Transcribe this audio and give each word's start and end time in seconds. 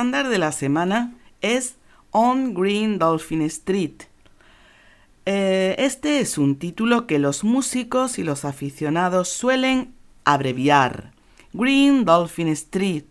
Estándar 0.00 0.30
de 0.30 0.38
la 0.38 0.50
semana 0.50 1.12
es 1.42 1.76
On 2.10 2.54
Green 2.54 2.98
Dolphin 2.98 3.42
Street. 3.42 4.04
Eh, 5.26 5.74
este 5.76 6.20
es 6.20 6.38
un 6.38 6.56
título 6.56 7.06
que 7.06 7.18
los 7.18 7.44
músicos 7.44 8.18
y 8.18 8.24
los 8.24 8.46
aficionados 8.46 9.28
suelen 9.28 9.92
abreviar. 10.24 11.12
Green 11.52 12.06
Dolphin 12.06 12.48
Street 12.48 13.04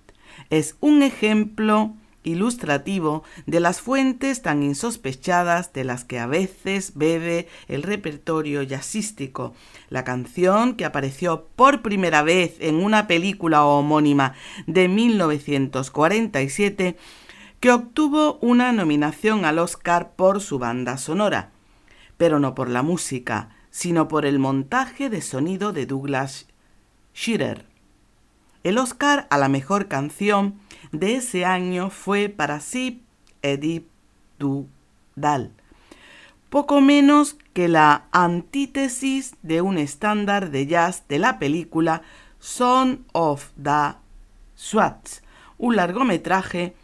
es 0.50 0.78
un 0.80 1.04
ejemplo 1.04 1.94
ilustrativo 2.24 3.24
de 3.46 3.60
las 3.60 3.82
fuentes 3.82 4.42
tan 4.42 4.64
insospechadas 4.64 5.74
de 5.74 5.84
las 5.84 6.06
que 6.06 6.20
a 6.20 6.28
veces 6.28 6.94
bebe 6.96 7.48
el 7.68 7.84
repertorio 7.84 8.64
jazzístico. 8.64 9.54
La 9.90 10.04
canción, 10.04 10.76
que 10.76 10.86
apareció 10.86 11.48
por 11.56 11.82
primera 11.82 12.22
vez 12.22 12.58
en 12.60 12.76
una 12.76 13.08
película 13.08 13.66
homónima 13.66 14.34
de 14.68 14.88
1947, 14.88 16.98
que 17.60 17.72
obtuvo 17.72 18.38
una 18.42 18.72
nominación 18.72 19.46
al 19.46 19.60
Oscar 19.60 20.14
por 20.16 20.42
su 20.42 20.60
banda 20.60 20.98
sonora, 20.98 21.52
pero 22.18 22.40
no 22.40 22.56
por 22.56 22.70
la 22.70 22.84
música, 22.84 23.56
sino 23.70 24.08
por 24.08 24.26
el 24.26 24.40
montaje 24.40 25.10
de 25.10 25.22
sonido 25.22 25.74
de 25.74 25.86
Douglas 25.86 26.48
Shearer. 27.14 27.69
El 28.64 28.78
Oscar 28.78 29.26
a 29.30 29.38
la 29.38 29.48
mejor 29.48 29.88
canción 29.88 30.60
de 30.92 31.16
ese 31.16 31.46
año 31.46 31.90
fue 31.90 32.28
para 32.28 32.60
sí 32.60 33.04
Edith 33.42 33.88
Dudal, 34.38 35.54
poco 36.50 36.82
menos 36.82 37.38
que 37.54 37.70
la 37.70 38.08
antítesis 38.12 39.36
de 39.44 39.62
un 39.62 39.78
estándar 39.78 40.52
de 40.52 40.68
jazz 40.68 41.08
de 41.08 41.20
la 41.20 41.40
película 41.40 42.02
Son 42.40 43.06
of 43.14 43.52
the 43.62 43.96
Swats, 44.56 45.24
un 45.58 45.78
largometraje 45.78 46.76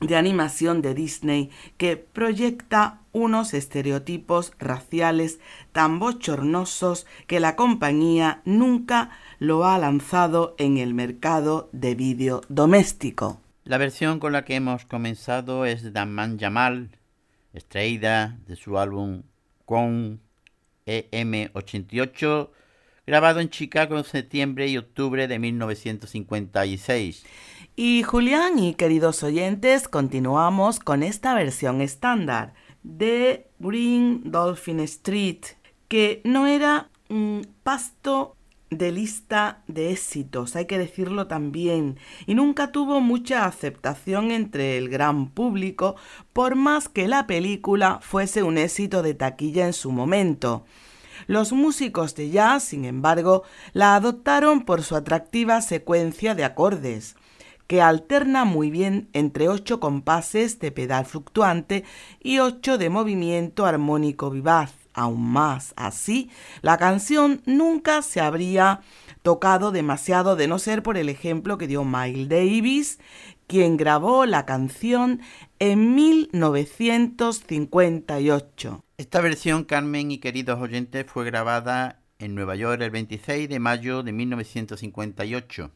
de 0.00 0.16
animación 0.16 0.82
de 0.82 0.94
Disney 0.94 1.50
que 1.76 1.96
proyecta 1.96 3.00
unos 3.12 3.54
estereotipos 3.54 4.52
raciales 4.58 5.40
tan 5.72 5.98
bochornosos 5.98 7.06
que 7.26 7.40
la 7.40 7.54
compañía 7.56 8.40
nunca 8.44 9.10
lo 9.42 9.64
ha 9.64 9.76
lanzado 9.76 10.54
en 10.56 10.78
el 10.78 10.94
mercado 10.94 11.68
de 11.72 11.96
vídeo 11.96 12.42
doméstico. 12.48 13.40
La 13.64 13.76
versión 13.76 14.20
con 14.20 14.32
la 14.32 14.44
que 14.44 14.54
hemos 14.54 14.84
comenzado 14.84 15.64
es 15.64 15.82
de 15.82 15.90
Daman 15.90 16.38
Jamal, 16.38 16.90
extraída 17.52 18.38
de 18.46 18.54
su 18.54 18.78
álbum 18.78 19.24
Con 19.64 20.20
EM88, 20.86 22.50
grabado 23.04 23.40
en 23.40 23.50
Chicago 23.50 23.98
en 23.98 24.04
septiembre 24.04 24.68
y 24.68 24.78
octubre 24.78 25.26
de 25.26 25.40
1956. 25.40 27.24
Y 27.74 28.04
Julián 28.04 28.60
y 28.60 28.74
queridos 28.74 29.24
oyentes, 29.24 29.88
continuamos 29.88 30.78
con 30.78 31.02
esta 31.02 31.34
versión 31.34 31.80
estándar 31.80 32.54
de 32.84 33.50
Green 33.58 34.22
Dolphin 34.30 34.78
Street, 34.78 35.40
que 35.88 36.20
no 36.22 36.46
era 36.46 36.90
un 37.08 37.44
pasto 37.64 38.36
de 38.78 38.90
lista 38.92 39.62
de 39.66 39.92
éxitos, 39.92 40.56
hay 40.56 40.66
que 40.66 40.78
decirlo 40.78 41.26
también, 41.26 41.98
y 42.26 42.34
nunca 42.34 42.72
tuvo 42.72 43.00
mucha 43.00 43.44
aceptación 43.44 44.30
entre 44.30 44.78
el 44.78 44.88
gran 44.88 45.28
público, 45.28 45.96
por 46.32 46.54
más 46.54 46.88
que 46.88 47.08
la 47.08 47.26
película 47.26 47.98
fuese 48.02 48.42
un 48.42 48.58
éxito 48.58 49.02
de 49.02 49.14
taquilla 49.14 49.66
en 49.66 49.72
su 49.72 49.92
momento. 49.92 50.64
Los 51.26 51.52
músicos 51.52 52.14
de 52.14 52.30
jazz, 52.30 52.64
sin 52.64 52.84
embargo, 52.84 53.42
la 53.72 53.94
adoptaron 53.94 54.62
por 54.62 54.82
su 54.82 54.96
atractiva 54.96 55.60
secuencia 55.60 56.34
de 56.34 56.44
acordes, 56.44 57.16
que 57.66 57.80
alterna 57.80 58.44
muy 58.44 58.70
bien 58.70 59.08
entre 59.12 59.48
ocho 59.48 59.80
compases 59.80 60.58
de 60.58 60.72
pedal 60.72 61.06
fluctuante 61.06 61.84
y 62.20 62.38
ocho 62.38 62.76
de 62.76 62.90
movimiento 62.90 63.66
armónico 63.66 64.30
vivaz 64.30 64.81
aún 64.94 65.30
más. 65.30 65.74
Así, 65.76 66.30
la 66.60 66.78
canción 66.78 67.42
nunca 67.46 68.02
se 68.02 68.20
habría 68.20 68.80
tocado 69.22 69.72
demasiado 69.72 70.36
de 70.36 70.46
no 70.48 70.58
ser 70.58 70.82
por 70.82 70.96
el 70.96 71.08
ejemplo 71.08 71.58
que 71.58 71.66
dio 71.66 71.84
Miles 71.84 72.28
Davis, 72.28 72.98
quien 73.46 73.76
grabó 73.76 74.24
la 74.26 74.46
canción 74.46 75.20
en 75.58 75.94
1958. 75.94 78.84
Esta 78.96 79.20
versión, 79.20 79.64
Carmen 79.64 80.10
y 80.10 80.16
queridos 80.18 80.58
oyentes, 80.60 81.06
fue 81.06 81.24
grabada 81.24 82.00
en 82.18 82.34
Nueva 82.34 82.56
York 82.56 82.82
el 82.82 82.90
26 82.90 83.48
de 83.48 83.58
mayo 83.58 84.02
de 84.02 84.12
1958. 84.12 85.70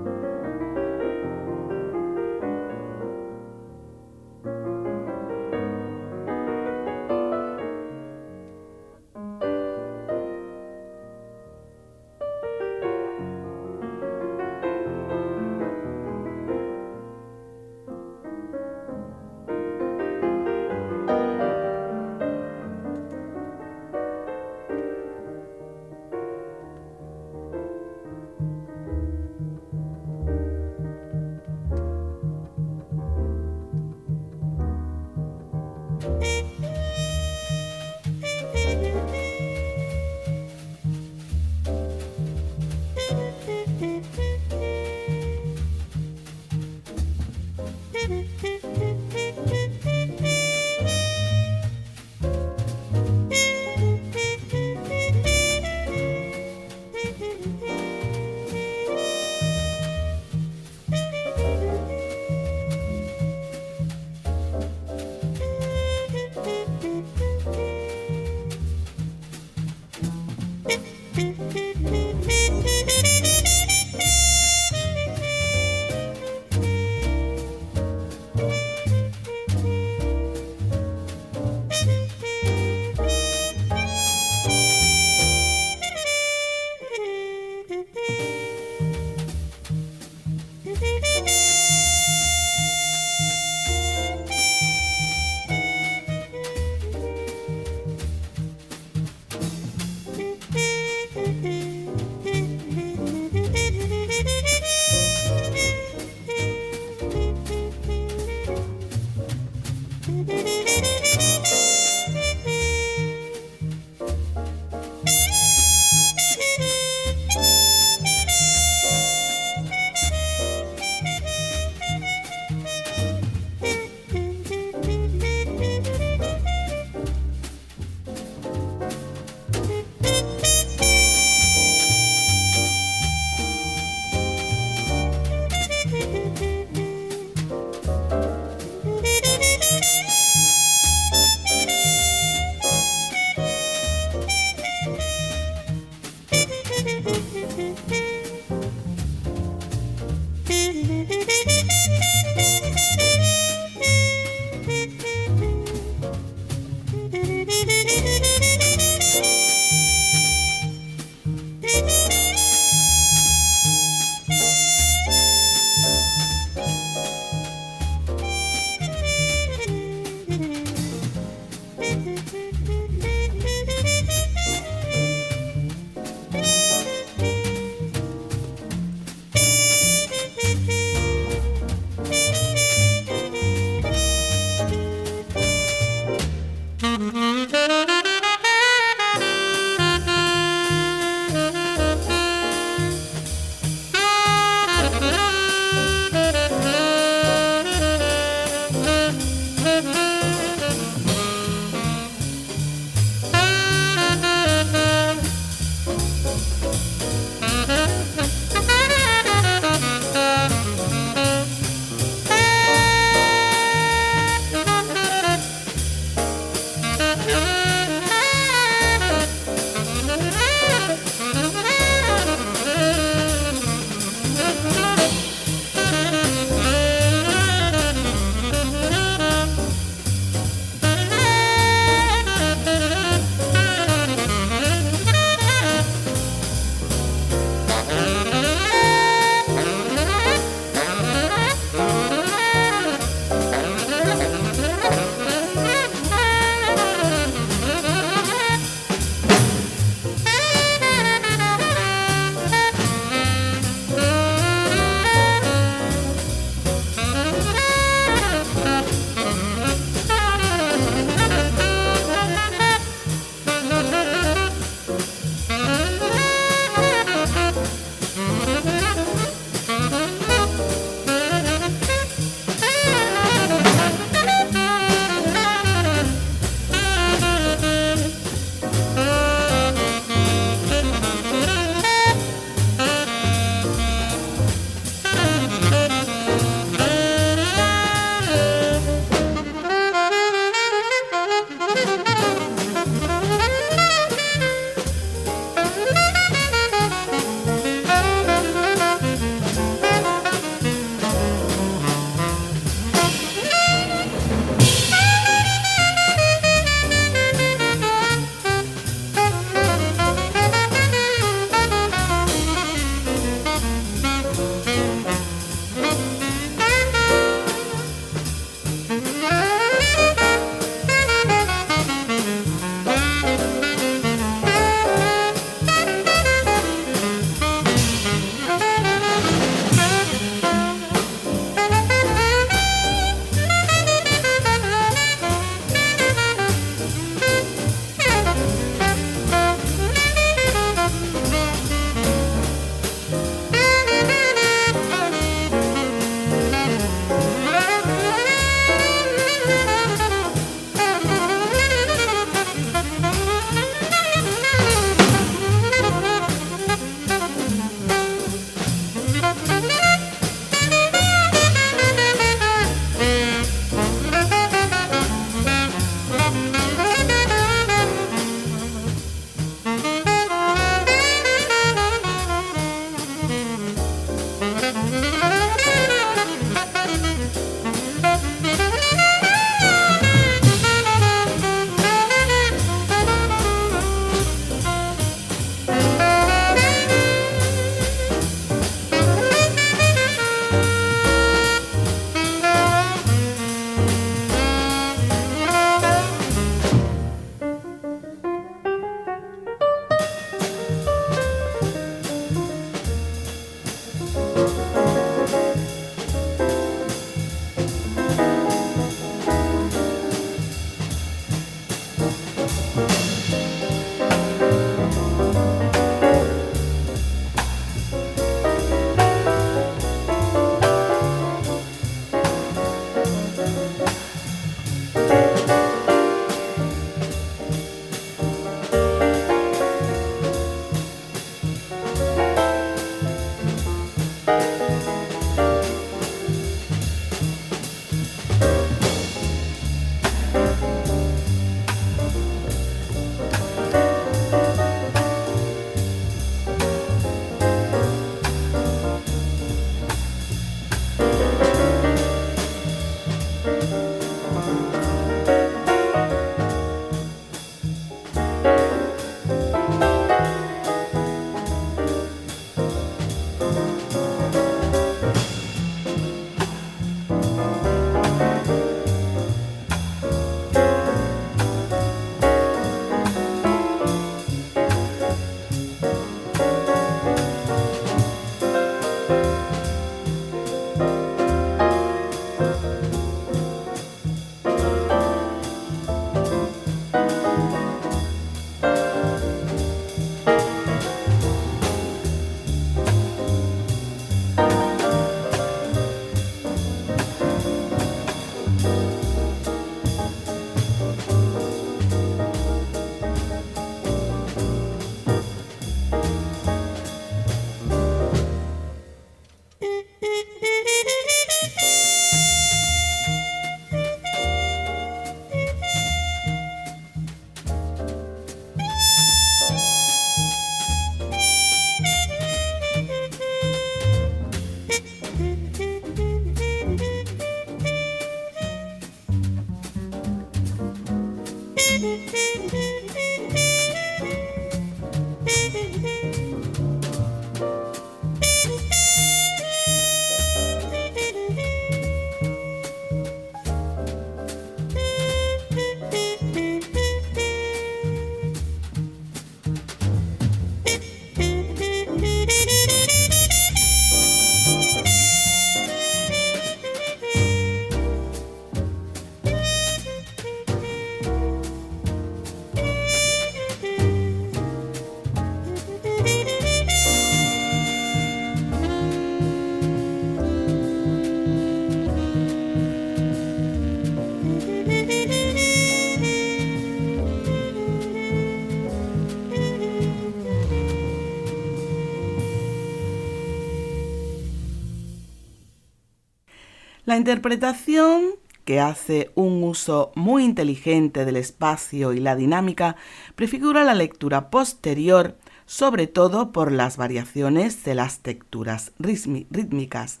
La 586.92 586.98
interpretación 586.98 588.16
que 588.44 588.60
hace 588.60 589.12
un 589.14 589.42
uso 589.44 589.92
muy 589.94 590.24
inteligente 590.24 591.06
del 591.06 591.16
espacio 591.16 591.94
y 591.94 592.00
la 592.00 592.16
dinámica, 592.16 592.76
prefigura 593.14 593.64
la 593.64 593.72
lectura 593.72 594.28
posterior, 594.28 595.16
sobre 595.46 595.86
todo 595.86 596.32
por 596.32 596.52
las 596.52 596.76
variaciones 596.76 597.64
de 597.64 597.74
las 597.74 598.00
texturas 598.00 598.72
rítmicas. 598.78 600.00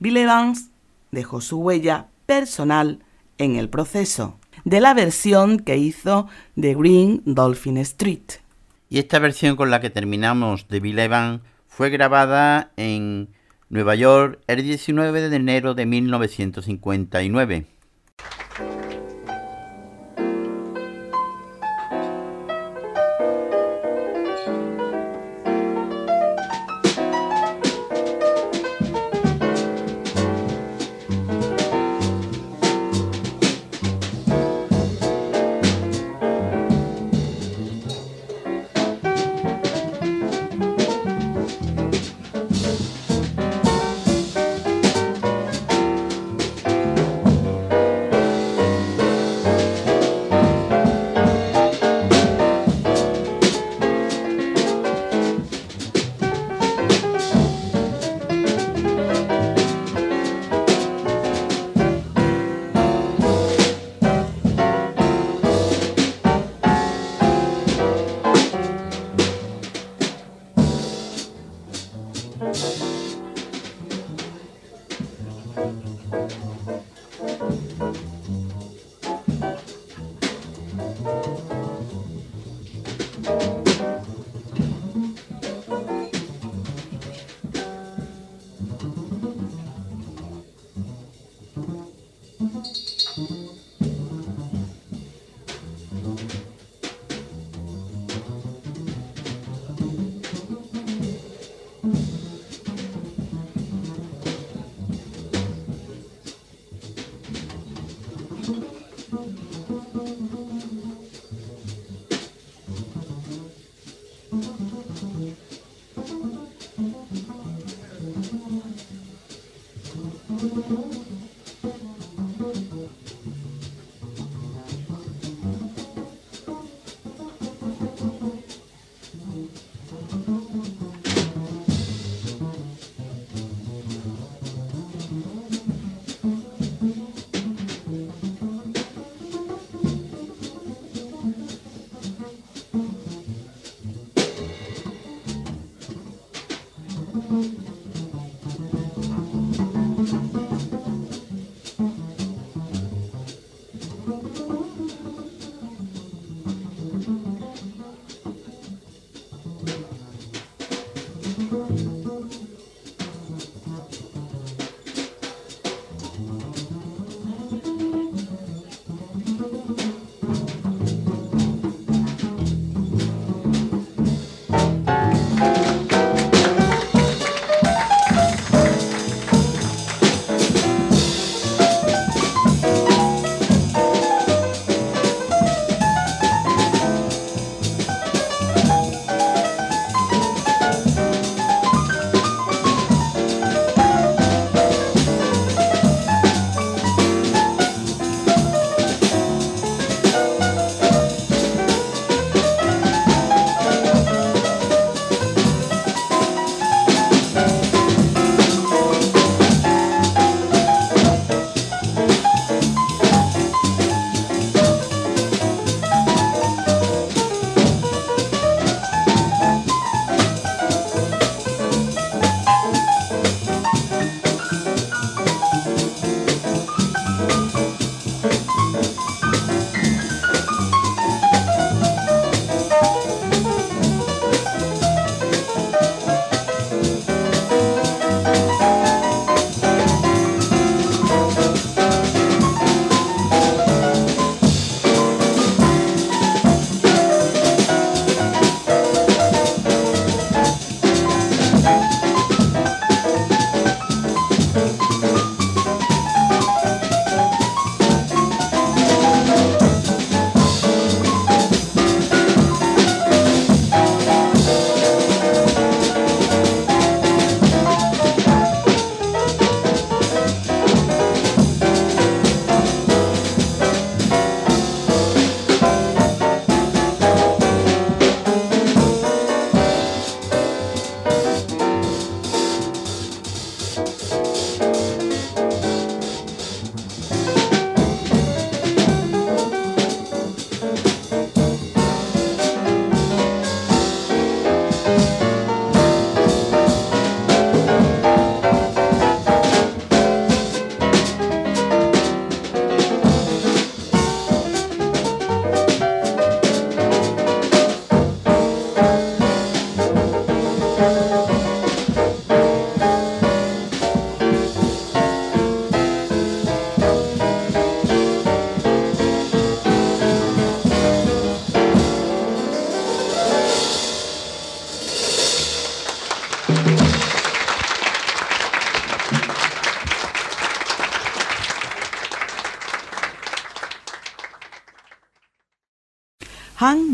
Bill 0.00 0.16
Evans 0.16 0.70
dejó 1.12 1.40
su 1.40 1.60
huella 1.60 2.08
personal 2.26 3.04
en 3.38 3.54
el 3.54 3.68
proceso 3.68 4.36
de 4.64 4.80
la 4.80 4.94
versión 4.94 5.60
que 5.60 5.76
hizo 5.76 6.26
de 6.56 6.74
Green 6.74 7.22
Dolphin 7.24 7.76
Street. 7.76 8.40
Y 8.88 8.98
esta 8.98 9.20
versión 9.20 9.54
con 9.54 9.70
la 9.70 9.80
que 9.80 9.90
terminamos 9.90 10.66
de 10.66 10.80
Bill 10.80 10.98
Evans 10.98 11.42
fue 11.68 11.88
grabada 11.88 12.72
en 12.76 13.28
Nueva 13.68 13.96
York 13.96 14.38
el 14.46 14.62
19 14.62 15.28
de 15.28 15.36
enero 15.36 15.74
de 15.74 15.86
1959. 15.86 17.75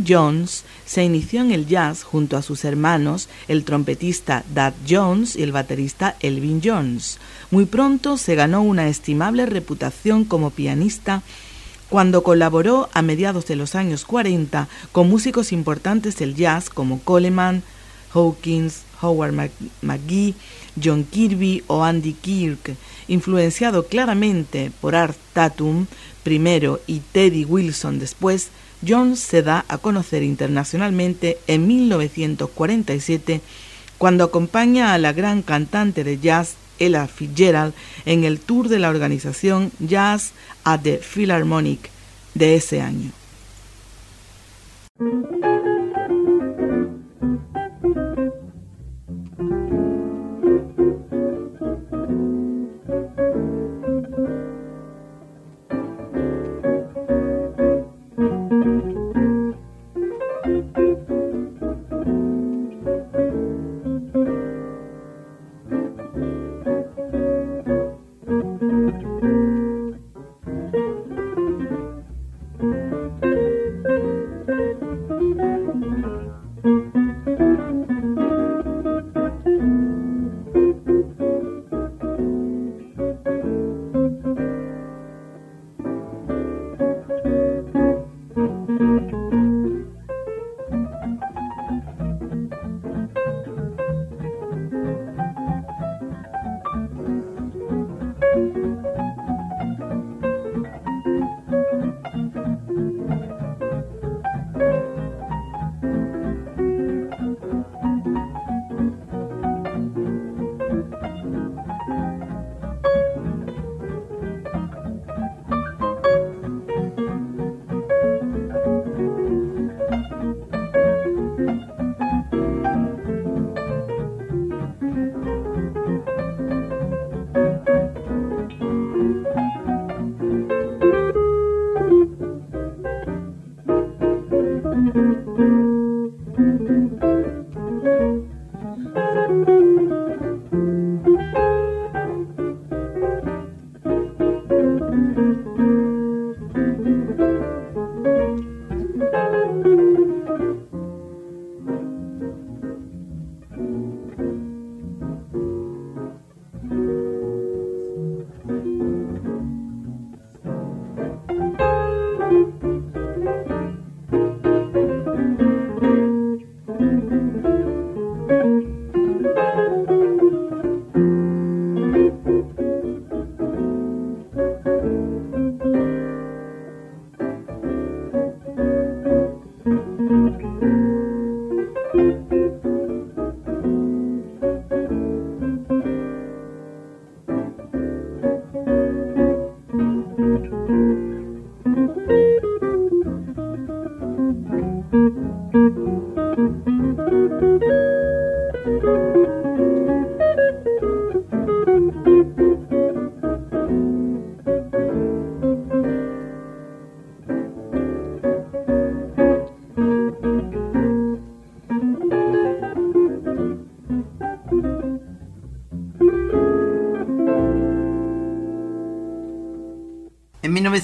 Jones 0.07 0.65
se 0.85 1.05
inició 1.05 1.41
en 1.41 1.51
el 1.51 1.67
jazz 1.67 2.03
junto 2.03 2.37
a 2.37 2.43
sus 2.43 2.65
hermanos, 2.65 3.29
el 3.49 3.65
trompetista 3.65 4.45
Dad 4.55 4.75
Jones 4.89 5.37
y 5.37 5.43
el 5.43 5.53
baterista 5.53 6.17
Elvin 6.21 6.61
Jones. 6.63 7.19
Muy 7.51 7.67
pronto 7.67 8.17
se 8.17 8.35
ganó 8.35 8.63
una 8.63 8.89
estimable 8.89 9.47
reputación 9.47 10.25
como 10.25 10.51
pianista 10.51 11.23
cuando 11.89 12.23
colaboró 12.23 12.89
a 12.95 13.03
mediados 13.03 13.47
de 13.47 13.57
los 13.57 13.75
años 13.75 14.05
40 14.05 14.69
con 14.93 15.09
músicos 15.09 15.53
importantes 15.53 16.17
del 16.17 16.35
jazz 16.35 16.71
como 16.71 17.01
Coleman, 17.01 17.63
Hawkins, 18.15 18.83
Howard 19.03 19.51
McGee, 19.83 20.35
John 20.83 21.05
Kirby 21.05 21.65
o 21.67 21.85
Andy 21.85 22.15
Kirk, 22.15 22.77
influenciado 23.09 23.87
claramente 23.87 24.73
por 24.81 24.95
Art 24.95 25.17
Tatum 25.33 25.87
primero 26.23 26.81
y 26.87 27.01
Teddy 27.01 27.45
Wilson 27.45 27.99
después, 27.99 28.49
Jones 28.87 29.21
se 29.21 29.43
da 29.43 29.65
a 29.69 29.79
conocer 29.79 30.23
internacionalmente 30.23 31.39
en 31.47 31.67
1947 31.67 33.41
cuando 33.99 34.25
acompaña 34.25 34.95
a 34.95 34.99
la 34.99 35.13
gran 35.13 35.43
cantante 35.43 36.05
de 36.05 36.19
jazz 36.19 36.57
Ella 36.79 37.07
Fitzgerald 37.07 37.75
en 38.05 38.25
el 38.25 38.41
tour 38.41 38.69
de 38.69 38.79
la 38.79 38.91
organización 38.91 39.71
Jazz 39.79 40.33
at 40.65 40.81
the 40.81 40.99
Philharmonic 40.99 41.91
de 42.35 42.57
ese 42.57 42.81
año. 42.81 43.13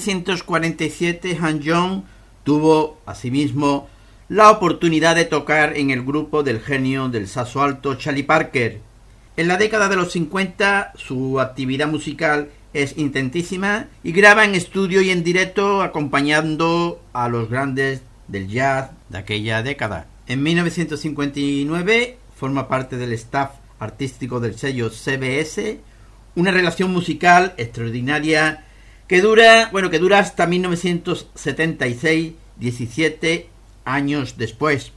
1947, 0.09 1.37
Han 1.39 1.61
Jong 1.63 2.01
tuvo 2.43 2.97
asimismo 3.05 3.87
la 4.27 4.49
oportunidad 4.49 5.15
de 5.15 5.25
tocar 5.25 5.77
en 5.77 5.91
el 5.91 6.03
grupo 6.03 6.41
del 6.41 6.61
genio 6.61 7.09
del 7.09 7.27
saso 7.27 7.61
alto 7.61 7.93
Charlie 7.93 8.23
Parker. 8.23 8.81
En 9.37 9.47
la 9.47 9.57
década 9.57 9.87
de 9.87 9.95
los 9.95 10.11
50 10.11 10.93
su 10.95 11.39
actividad 11.39 11.87
musical 11.87 12.49
es 12.73 12.97
intentísima 12.97 13.85
y 14.03 14.11
graba 14.11 14.45
en 14.45 14.55
estudio 14.55 15.01
y 15.01 15.11
en 15.11 15.23
directo 15.23 15.83
acompañando 15.83 17.01
a 17.13 17.29
los 17.29 17.49
grandes 17.49 18.01
del 18.27 18.47
jazz 18.47 18.89
de 19.09 19.17
aquella 19.19 19.61
década. 19.61 20.07
En 20.25 20.41
1959 20.41 22.17
forma 22.35 22.67
parte 22.67 22.97
del 22.97 23.13
staff 23.13 23.51
artístico 23.79 24.39
del 24.39 24.57
sello 24.57 24.89
CBS, 24.89 25.79
una 26.35 26.51
relación 26.51 26.91
musical 26.91 27.53
extraordinaria 27.57 28.65
que 29.09 29.21
dura, 29.21 29.69
bueno, 29.71 29.89
que 29.89 29.97
dura 29.97 30.19
hasta 30.19 30.45
1976, 30.45 32.33
17 32.57 33.49
años 33.83 34.37
después. 34.37 34.93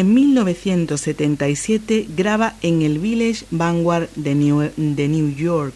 En 0.00 0.14
1977 0.14 2.06
graba 2.16 2.54
en 2.62 2.80
el 2.80 2.98
Village 3.00 3.44
Vanguard 3.50 4.08
de 4.14 4.34
New, 4.34 5.34
York 5.36 5.74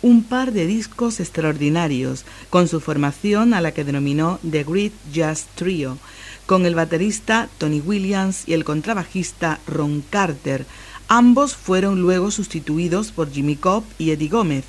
un 0.00 0.22
par 0.22 0.52
de 0.52 0.66
discos 0.66 1.20
extraordinarios 1.20 2.24
con 2.48 2.68
su 2.68 2.80
formación 2.80 3.52
a 3.52 3.60
la 3.60 3.72
que 3.72 3.84
denominó 3.84 4.38
The 4.50 4.64
Great 4.64 4.94
Jazz 5.12 5.44
Trio, 5.56 5.98
con 6.46 6.64
el 6.64 6.74
baterista 6.74 7.50
Tony 7.58 7.80
Williams 7.80 8.44
y 8.48 8.54
el 8.54 8.64
contrabajista 8.64 9.60
Ron 9.66 10.02
Carter. 10.08 10.64
Ambos 11.08 11.54
fueron 11.54 12.00
luego 12.00 12.30
sustituidos 12.30 13.12
por 13.12 13.30
Jimmy 13.30 13.56
Cobb 13.56 13.84
y 13.98 14.12
Eddie 14.12 14.30
Gómez. 14.30 14.64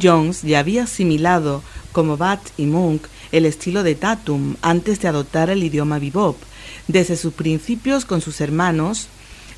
Jones 0.00 0.42
ya 0.42 0.60
había 0.60 0.84
asimilado, 0.84 1.62
como 1.92 2.16
Bat 2.16 2.40
y 2.56 2.66
Monk, 2.66 3.02
el 3.32 3.46
estilo 3.46 3.82
de 3.82 3.94
Tatum 3.94 4.56
antes 4.62 5.00
de 5.00 5.08
adoptar 5.08 5.50
el 5.50 5.62
idioma 5.62 5.98
bebop. 5.98 6.36
Desde 6.88 7.16
sus 7.16 7.32
principios 7.32 8.04
con 8.04 8.20
sus 8.20 8.40
hermanos, 8.40 9.08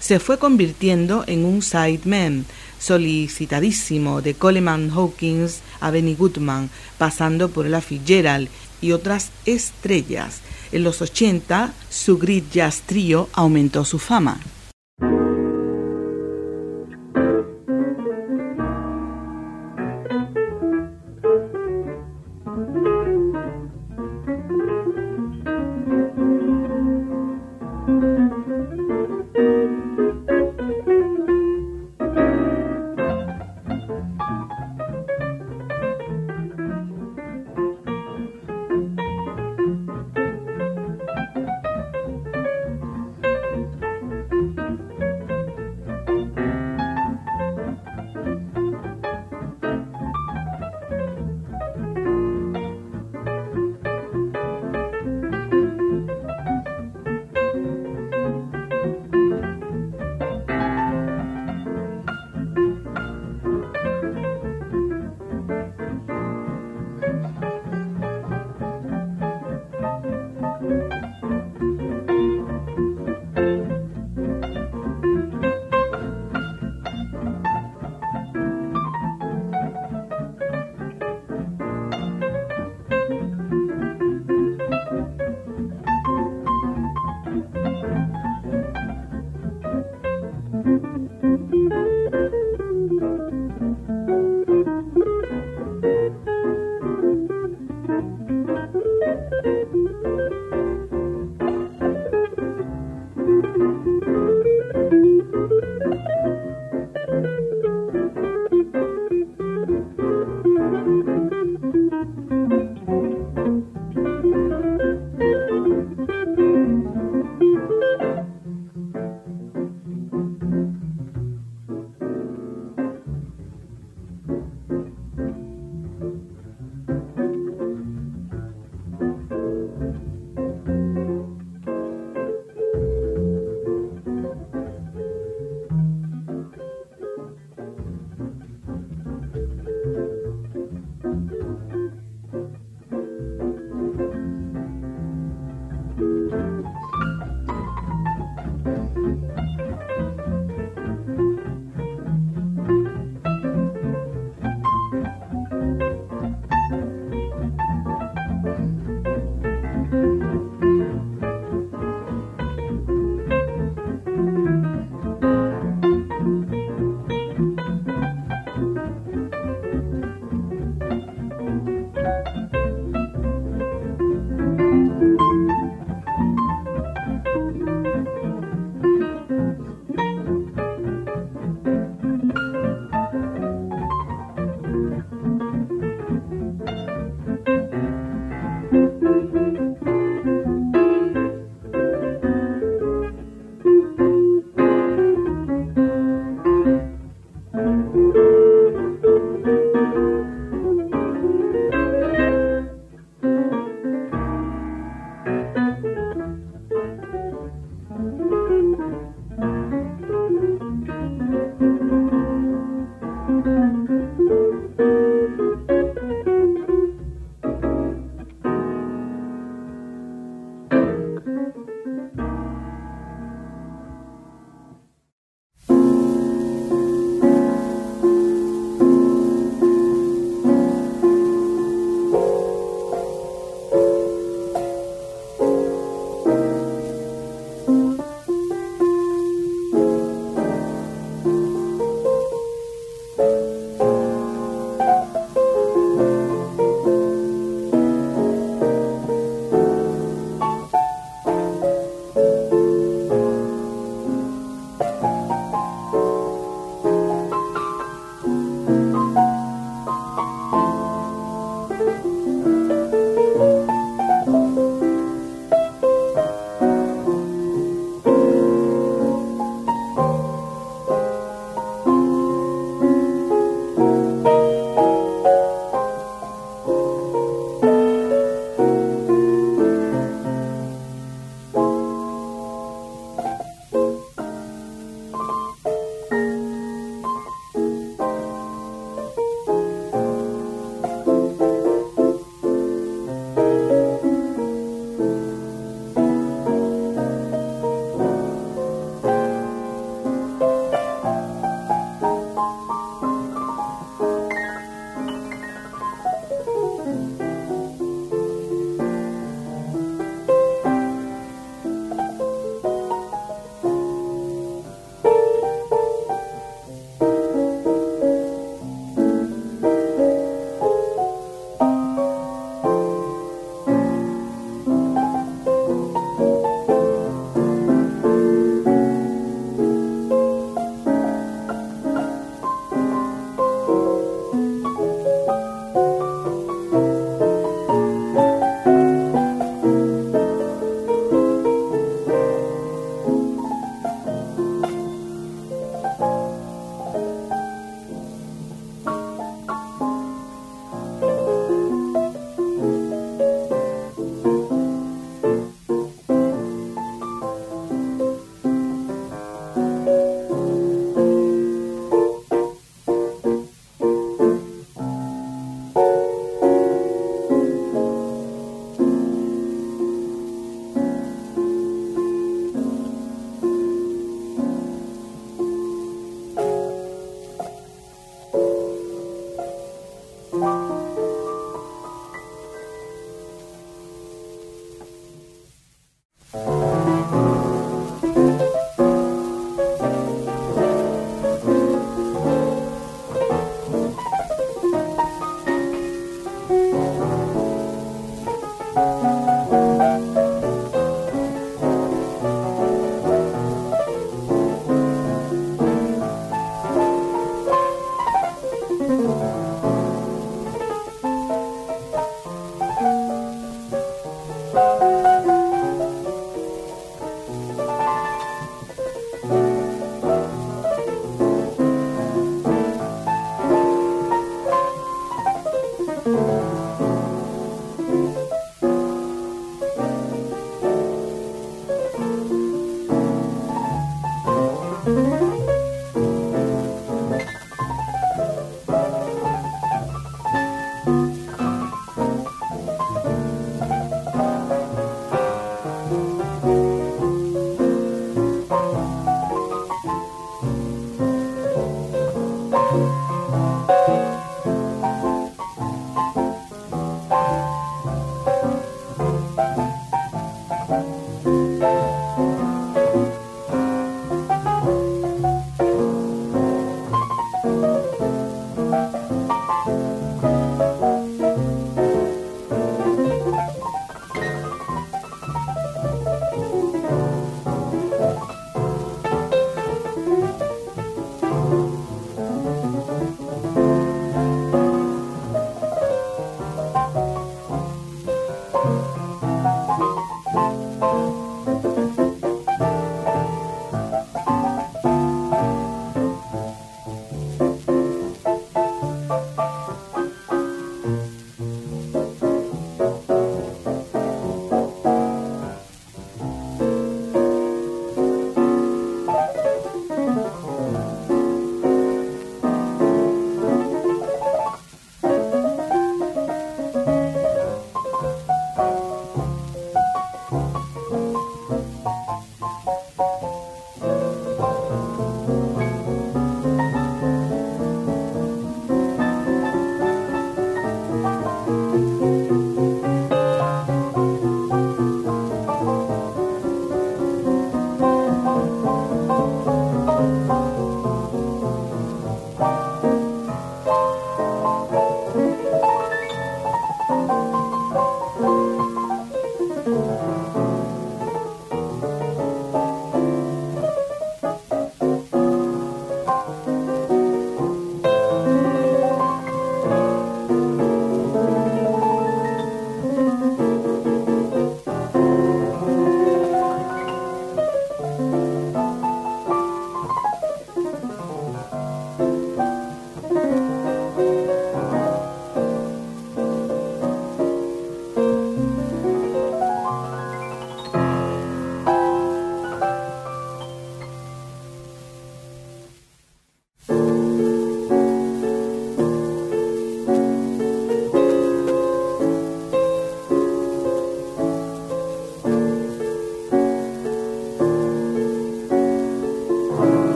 se 0.00 0.18
fue 0.18 0.38
convirtiendo 0.38 1.24
en 1.26 1.44
un 1.44 1.62
sideman 1.62 2.44
solicitadísimo 2.80 4.20
de 4.20 4.34
Coleman 4.34 4.90
Hawkins 4.90 5.60
a 5.80 5.90
Benny 5.90 6.16
Goodman, 6.16 6.70
pasando 6.98 7.48
por 7.48 7.66
Ella 7.66 7.80
Fitzgerald 7.80 8.48
y 8.80 8.92
otras 8.92 9.30
estrellas. 9.46 10.40
En 10.72 10.82
los 10.82 11.00
80, 11.00 11.72
su 11.88 12.18
grid 12.18 12.44
jazz 12.52 12.82
trio 12.84 13.28
aumentó 13.32 13.84
su 13.84 13.98
fama. 13.98 14.40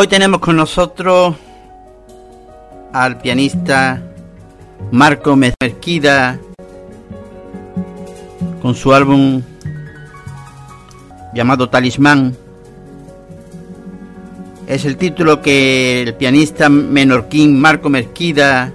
Hoy 0.00 0.08
tenemos 0.08 0.40
con 0.40 0.56
nosotros 0.56 1.36
al 2.90 3.18
pianista 3.18 4.02
Marco 4.90 5.36
Mezquida 5.36 6.40
con 8.62 8.74
su 8.74 8.94
álbum 8.94 9.42
llamado 11.34 11.68
Talismán. 11.68 12.34
Es 14.66 14.86
el 14.86 14.96
título 14.96 15.42
que 15.42 16.00
el 16.00 16.14
pianista 16.14 16.70
menorquín 16.70 17.60
Marco 17.60 17.90
Mezquida 17.90 18.72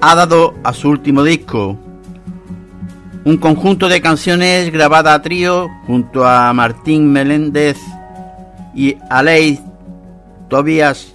ha 0.00 0.14
dado 0.16 0.54
a 0.64 0.72
su 0.72 0.88
último 0.88 1.22
disco. 1.22 1.78
Un 3.24 3.36
conjunto 3.36 3.88
de 3.88 4.00
canciones 4.00 4.72
grabada 4.72 5.14
a 5.14 5.22
trío 5.22 5.68
junto 5.86 6.26
a 6.26 6.52
Martín 6.52 7.12
Meléndez 7.12 7.78
y 8.74 8.96
Aleix 9.10 9.60
Tobias, 10.48 11.12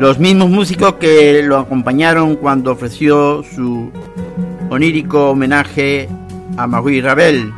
los 0.00 0.18
mismos 0.18 0.50
músicos 0.50 0.94
que 0.94 1.42
lo 1.42 1.58
acompañaron 1.58 2.36
cuando 2.36 2.72
ofreció 2.72 3.44
su 3.54 3.90
onírico 4.70 5.30
homenaje 5.30 6.08
a 6.56 6.66
Maui 6.66 7.00
Ravel. 7.00 7.52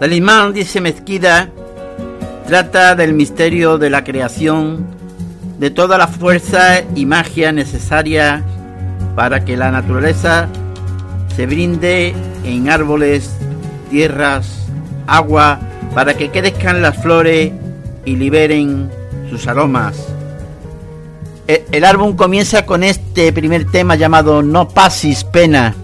Talismán, 0.00 0.52
dice 0.52 0.80
Mezquida, 0.80 1.50
trata 2.46 2.94
del 2.94 3.12
misterio 3.12 3.78
de 3.78 3.90
la 3.90 4.04
creación, 4.04 4.86
de 5.58 5.70
toda 5.70 5.98
la 5.98 6.08
fuerza 6.08 6.82
y 6.94 7.06
magia 7.06 7.52
necesaria 7.52 8.42
para 9.14 9.44
que 9.44 9.56
la 9.56 9.70
naturaleza 9.70 10.48
se 11.36 11.46
brinde 11.46 12.14
en 12.44 12.70
árboles, 12.70 13.36
tierras, 13.90 14.66
agua, 15.06 15.60
para 15.94 16.14
que 16.14 16.30
crezcan 16.30 16.82
las 16.82 17.00
flores 17.00 17.52
y 18.04 18.16
liberen 18.16 18.90
sus 19.30 19.46
aromas. 19.46 20.08
El, 21.46 21.62
el 21.72 21.84
álbum 21.84 22.16
comienza 22.16 22.64
con 22.64 22.82
este 22.82 23.32
primer 23.32 23.70
tema 23.70 23.96
llamado 23.96 24.42
No 24.42 24.68
pasis 24.68 25.24
pena. 25.24 25.74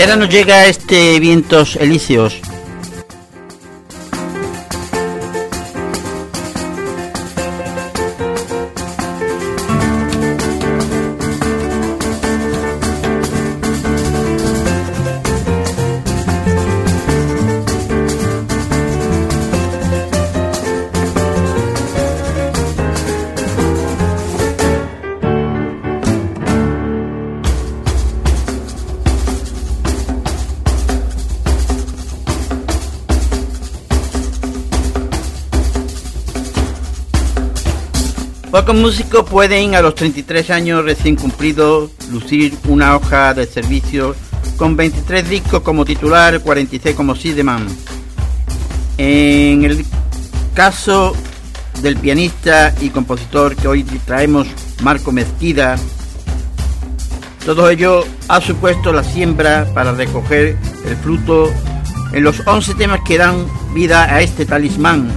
Y 0.00 0.02
ahora 0.02 0.16
nos 0.16 0.30
llega 0.30 0.66
este 0.66 1.20
Vientos 1.20 1.76
Elíseos. 1.76 2.40
Pocos 38.80 38.92
músicos 38.96 39.28
pueden 39.28 39.74
a 39.74 39.82
los 39.82 39.94
33 39.94 40.48
años 40.48 40.82
recién 40.82 41.14
cumplidos 41.14 41.90
lucir 42.10 42.56
una 42.66 42.96
hoja 42.96 43.34
de 43.34 43.44
servicio 43.44 44.16
con 44.56 44.74
23 44.74 45.28
discos 45.28 45.60
como 45.60 45.84
titular, 45.84 46.40
46 46.40 46.96
como 46.96 47.14
Sideman. 47.14 47.66
En 48.96 49.64
el 49.64 49.84
caso 50.54 51.14
del 51.82 51.98
pianista 51.98 52.74
y 52.80 52.88
compositor 52.88 53.54
que 53.54 53.68
hoy 53.68 53.82
traemos, 54.06 54.46
Marco 54.82 55.12
Mezquida, 55.12 55.76
todo 57.44 57.68
ello 57.68 58.06
ha 58.28 58.40
supuesto 58.40 58.94
la 58.94 59.04
siembra 59.04 59.70
para 59.74 59.92
recoger 59.92 60.56
el 60.86 60.96
fruto 60.96 61.52
en 62.14 62.24
los 62.24 62.40
11 62.46 62.76
temas 62.76 63.00
que 63.06 63.18
dan 63.18 63.46
vida 63.74 64.04
a 64.04 64.22
este 64.22 64.46
talismán, 64.46 65.10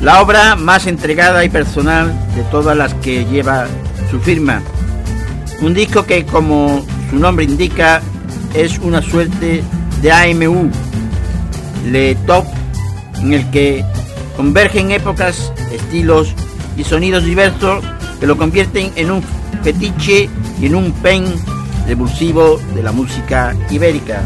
la 0.00 0.20
obra 0.20 0.56
más 0.56 0.86
entregada 0.86 1.44
y 1.44 1.48
personal 1.48 2.12
de 2.34 2.42
todas 2.44 2.76
las 2.76 2.94
que 2.94 3.24
lleva 3.24 3.66
su 4.10 4.20
firma. 4.20 4.62
Un 5.60 5.74
disco 5.74 6.04
que, 6.04 6.24
como 6.26 6.84
su 7.10 7.18
nombre 7.18 7.44
indica, 7.44 8.02
es 8.54 8.78
una 8.78 9.02
suerte 9.02 9.62
de 10.02 10.12
AMU, 10.12 10.70
Le 11.86 12.14
Top, 12.26 12.44
en 13.20 13.32
el 13.32 13.50
que 13.50 13.84
convergen 14.36 14.90
épocas, 14.90 15.52
estilos 15.72 16.34
y 16.76 16.84
sonidos 16.84 17.24
diversos 17.24 17.82
que 18.20 18.26
lo 18.26 18.36
convierten 18.36 18.92
en 18.96 19.10
un 19.10 19.22
fetiche 19.62 20.28
y 20.60 20.66
en 20.66 20.74
un 20.74 20.92
pen 20.92 21.24
revulsivo 21.86 22.58
de 22.74 22.82
la 22.82 22.92
música 22.92 23.54
ibérica. 23.70 24.22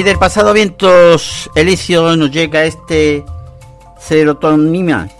Y 0.00 0.02
del 0.02 0.18
pasado 0.18 0.54
vientos 0.54 1.50
Elicio 1.54 2.16
nos 2.16 2.30
llega 2.30 2.64
este 2.64 3.22
serotonina 3.98 5.10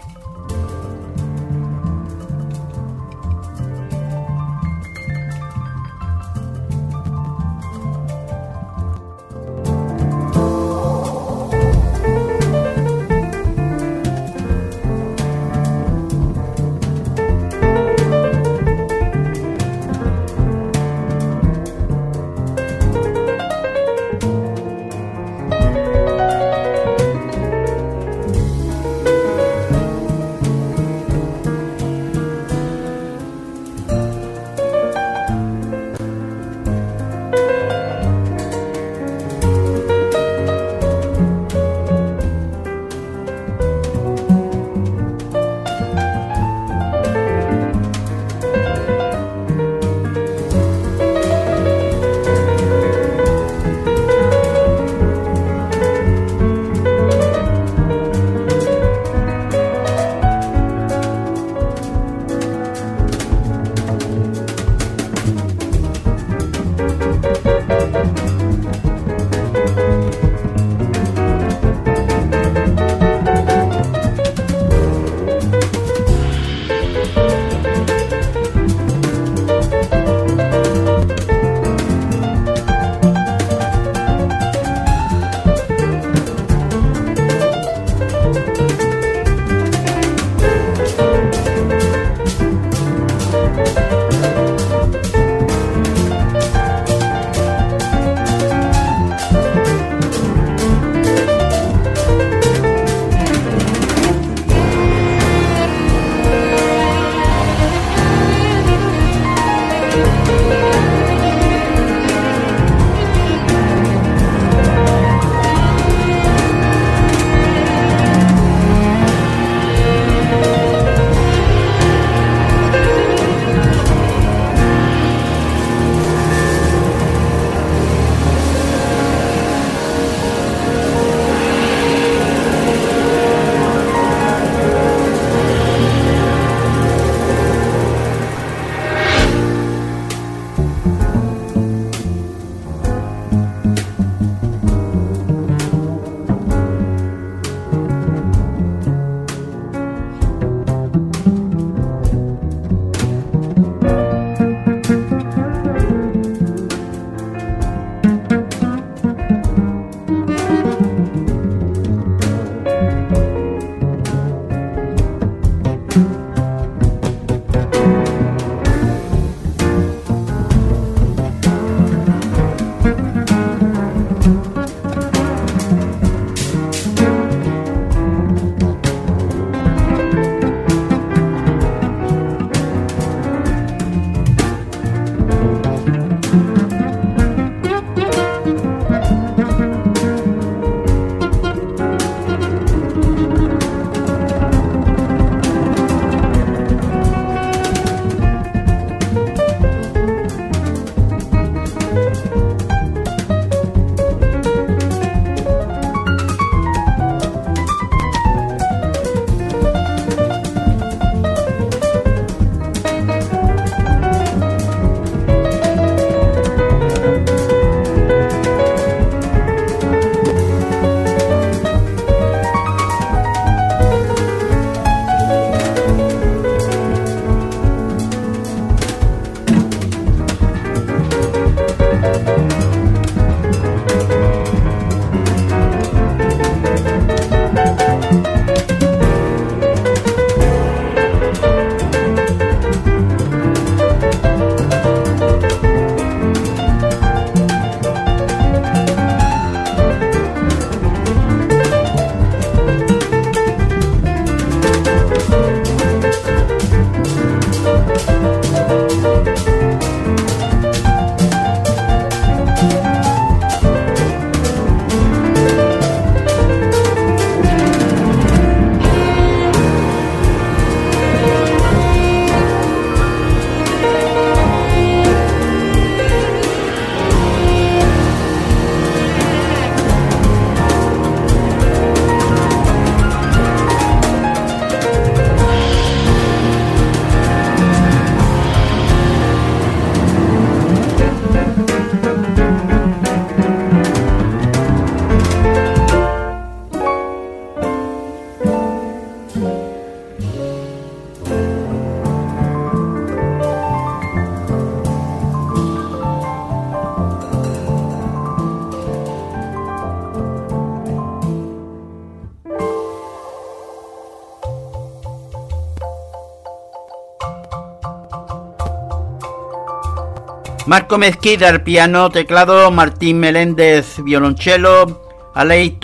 Marco 320.70 320.98
Mezquida 320.98 321.48
al 321.48 321.64
piano, 321.64 322.10
teclado, 322.10 322.70
Martín 322.70 323.18
Meléndez 323.18 324.00
violonchelo, 324.04 325.02
Alei 325.34 325.80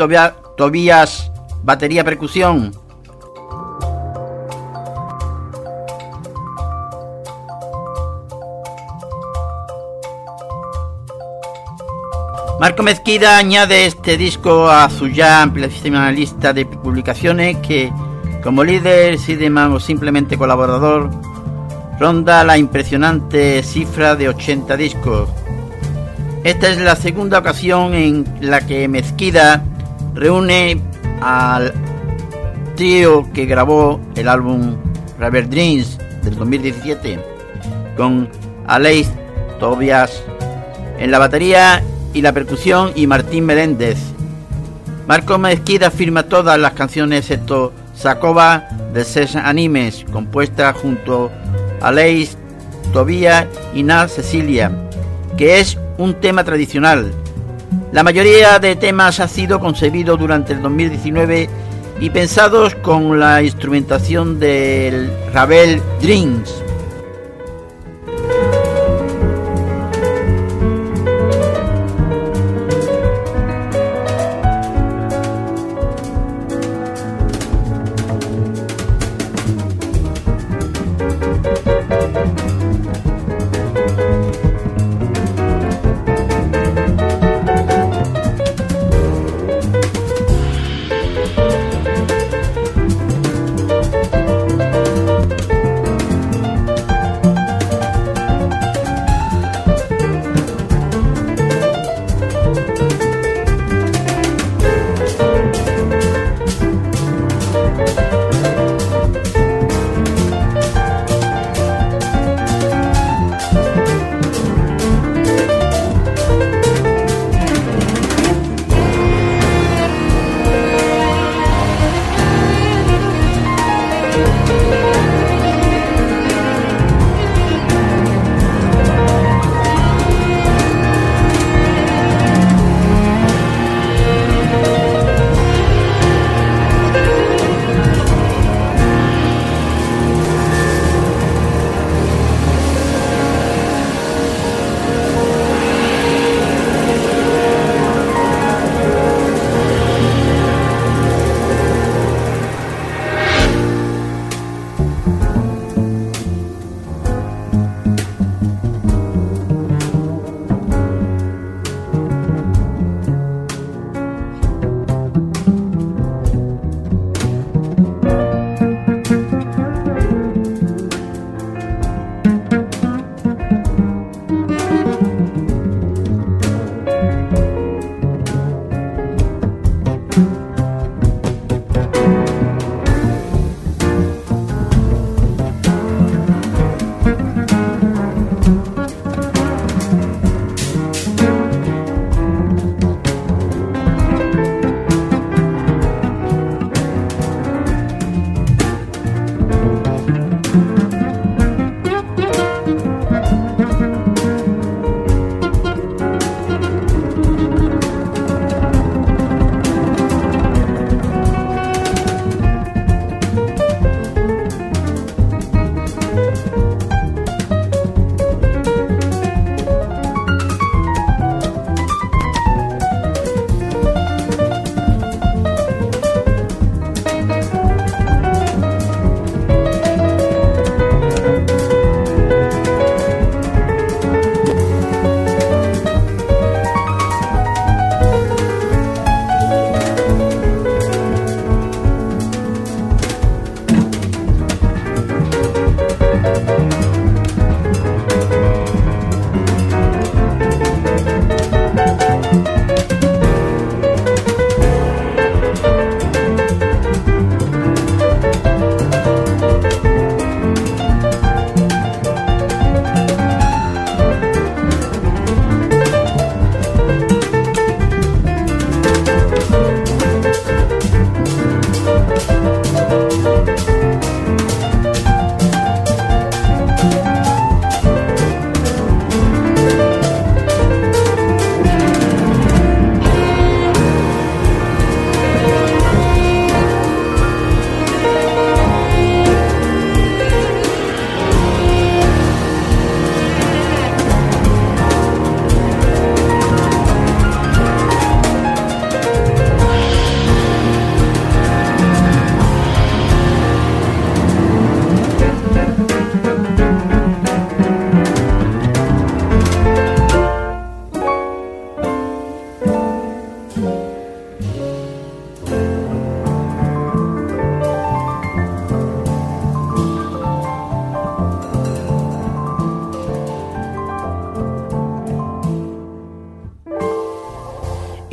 Tobías 0.56 1.32
batería 1.64 2.04
percusión. 2.04 2.70
Marco 12.60 12.84
Mezquida 12.84 13.38
añade 13.38 13.86
este 13.86 14.16
disco 14.16 14.70
a 14.70 14.88
su 14.88 15.08
ya 15.08 15.42
amplísima 15.42 16.12
lista 16.12 16.52
de 16.52 16.64
publicaciones 16.64 17.56
que, 17.56 17.92
como 18.40 18.62
líder, 18.62 19.18
Sideman 19.18 19.72
o 19.72 19.80
simplemente 19.80 20.38
colaborador, 20.38 21.10
ronda 21.98 22.44
la 22.44 22.58
impresionante 22.58 23.62
cifra 23.62 24.16
de 24.16 24.28
80 24.28 24.76
discos. 24.76 25.28
Esta 26.44 26.68
es 26.68 26.78
la 26.78 26.94
segunda 26.96 27.38
ocasión 27.38 27.94
en 27.94 28.24
la 28.40 28.60
que 28.60 28.86
Mezquida 28.88 29.64
reúne 30.14 30.80
al 31.20 31.72
trío 32.76 33.30
que 33.32 33.46
grabó 33.46 34.00
el 34.14 34.28
álbum 34.28 34.76
Rubber 35.18 35.48
Dreams 35.48 35.98
del 36.22 36.36
2017 36.36 37.18
con 37.96 38.28
Aleix 38.66 39.08
Tobias 39.58 40.22
en 40.98 41.10
la 41.10 41.18
batería 41.18 41.82
y 42.12 42.22
la 42.22 42.32
percusión 42.32 42.92
y 42.94 43.06
Martín 43.06 43.46
Meléndez. 43.46 43.98
Marco 45.06 45.38
Mezquida 45.38 45.90
firma 45.90 46.24
todas 46.24 46.58
las 46.58 46.72
canciones 46.72 47.20
excepto 47.20 47.72
Sacoba 47.94 48.68
de 48.92 49.04
Ses 49.04 49.36
Animes, 49.36 50.04
compuesta 50.12 50.72
junto 50.72 51.30
Aleix, 51.80 52.36
Tobía 52.92 53.48
y 53.74 53.82
Na 53.82 54.08
Cecilia, 54.08 54.70
que 55.36 55.60
es 55.60 55.78
un 55.98 56.14
tema 56.14 56.44
tradicional. 56.44 57.12
La 57.92 58.02
mayoría 58.02 58.58
de 58.58 58.76
temas 58.76 59.20
ha 59.20 59.28
sido 59.28 59.60
concebido 59.60 60.16
durante 60.16 60.52
el 60.52 60.62
2019 60.62 61.48
y 62.00 62.10
pensados 62.10 62.74
con 62.76 63.18
la 63.18 63.42
instrumentación 63.42 64.38
del 64.38 65.10
Ravel 65.32 65.80
Dreams. 66.00 66.65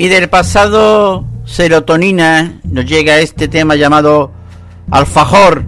Y 0.04 0.10
del 0.10 0.30
pasado 0.30 1.26
serotonina 1.46 2.60
nos 2.66 2.86
llega 2.86 3.20
este 3.20 3.48
tema 3.48 3.78
llamado 3.78 4.34
Alfajor. 4.92 5.64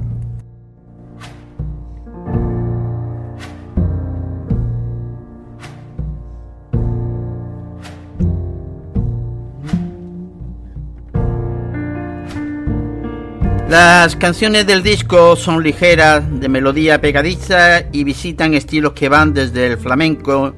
Las 13.69 14.17
canciones 14.17 14.67
del 14.67 14.83
disco 14.83 15.37
son 15.37 15.63
ligeras, 15.63 16.25
de 16.41 16.49
melodía 16.49 16.99
pegadiza 16.99 17.83
y 17.93 18.03
visitan 18.03 18.53
estilos 18.53 18.91
que 18.91 19.07
van 19.07 19.33
desde 19.33 19.67
el 19.67 19.77
flamenco 19.77 20.53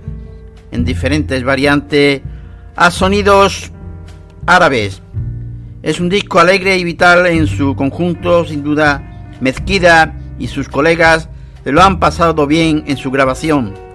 en 0.71 0.83
diferentes 0.83 1.43
variantes 1.43 2.23
a 2.77 2.91
sonidos 2.91 3.66
árabes. 4.47 5.03
Es 5.83 5.99
un 5.99 6.09
disco 6.09 6.39
alegre 6.39 6.77
y 6.77 6.83
vital 6.83 7.27
en 7.27 7.45
su 7.45 7.75
conjunto, 7.75 8.45
sin 8.45 8.63
duda. 8.63 9.29
Mezquida 9.39 10.15
y 10.39 10.47
sus 10.47 10.67
colegas 10.67 11.29
lo 11.63 11.83
han 11.83 11.99
pasado 11.99 12.47
bien 12.47 12.83
en 12.87 12.97
su 12.97 13.11
grabación. 13.11 13.86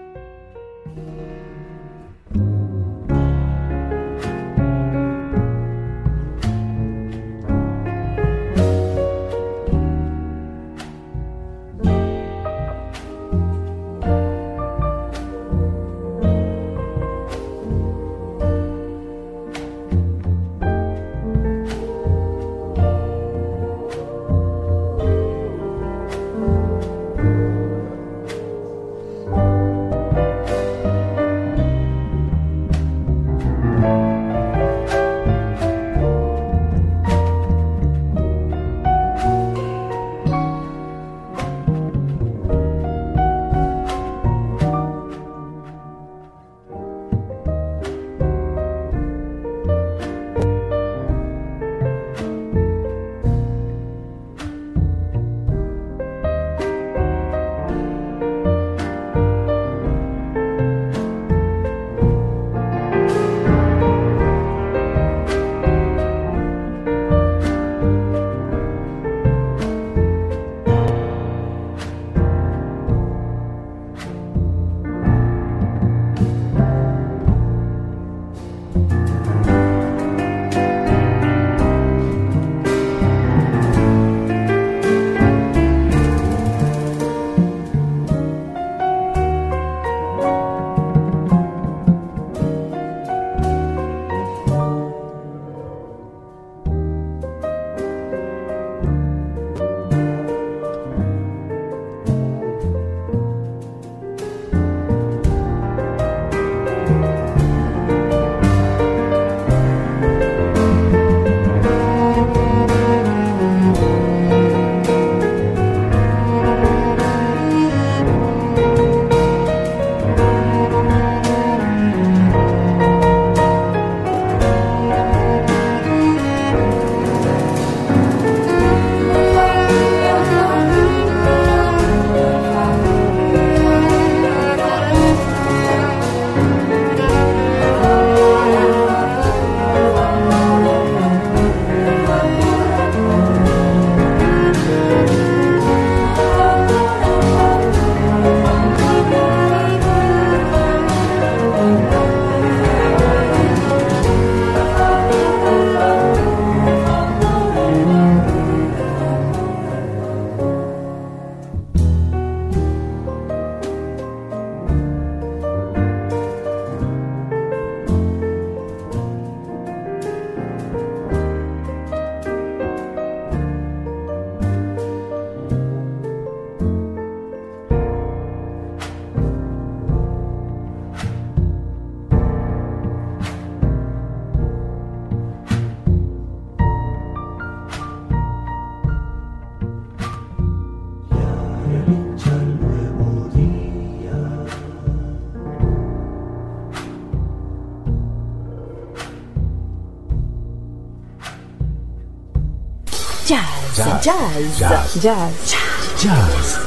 Jazz. 204.03 204.59
Jazz. 204.59 205.01
Jazz. 205.01 205.53
Jazz. 205.97 206.59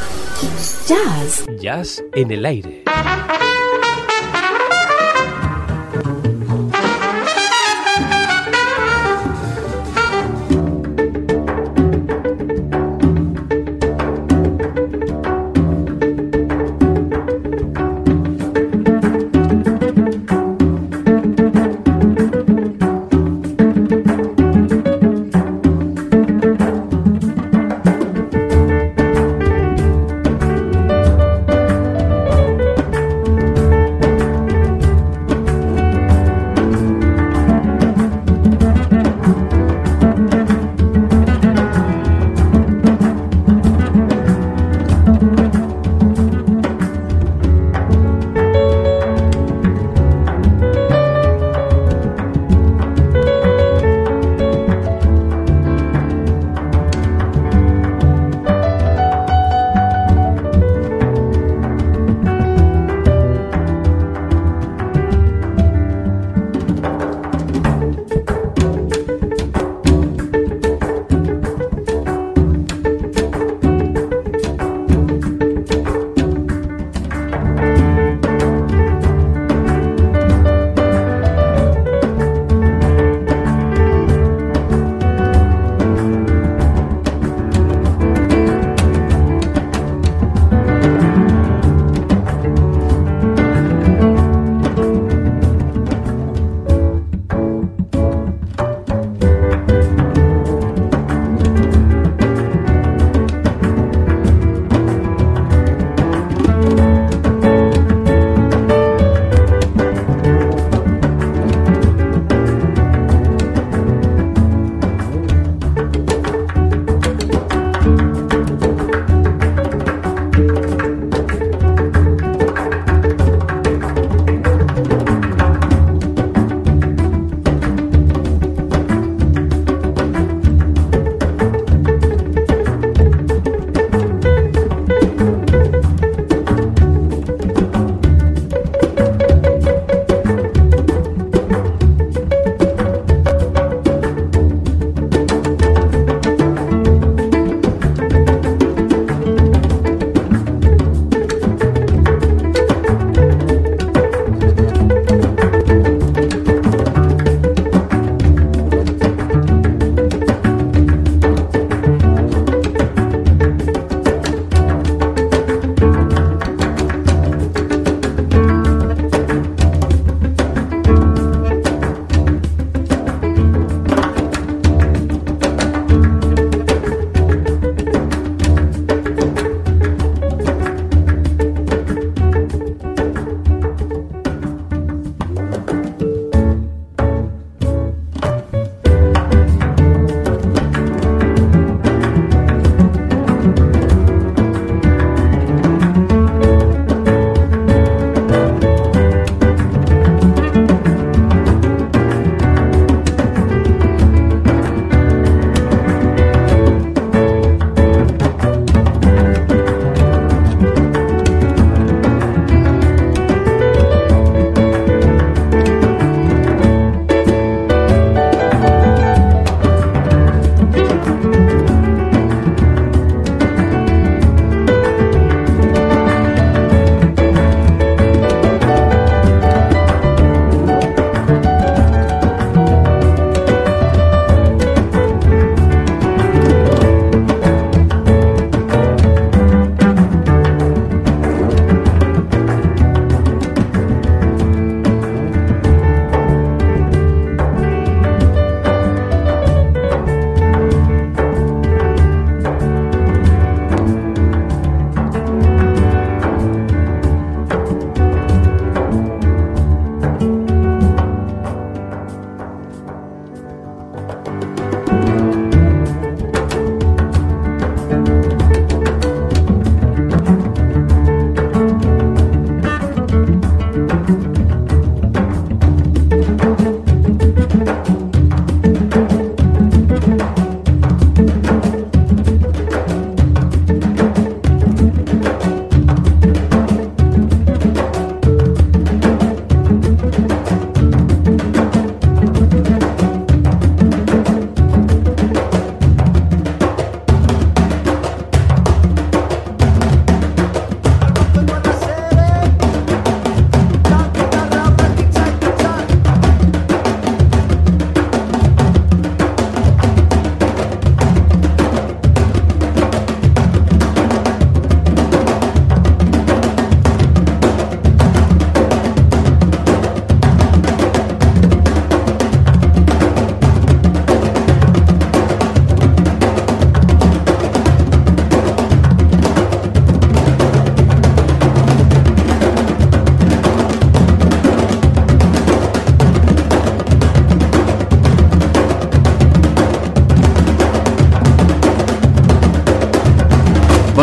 Jazz. 0.88 1.46
Jazz 1.60 2.02
en 2.14 2.32
el 2.32 2.46
aire. 2.46 2.85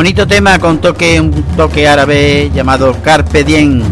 Bonito 0.02 0.26
tema 0.26 0.58
con 0.58 0.80
toque, 0.80 1.20
un 1.20 1.30
toque 1.56 1.86
árabe 1.86 2.50
llamado 2.52 2.92
Carpe 3.04 3.44
Diem. 3.44 3.84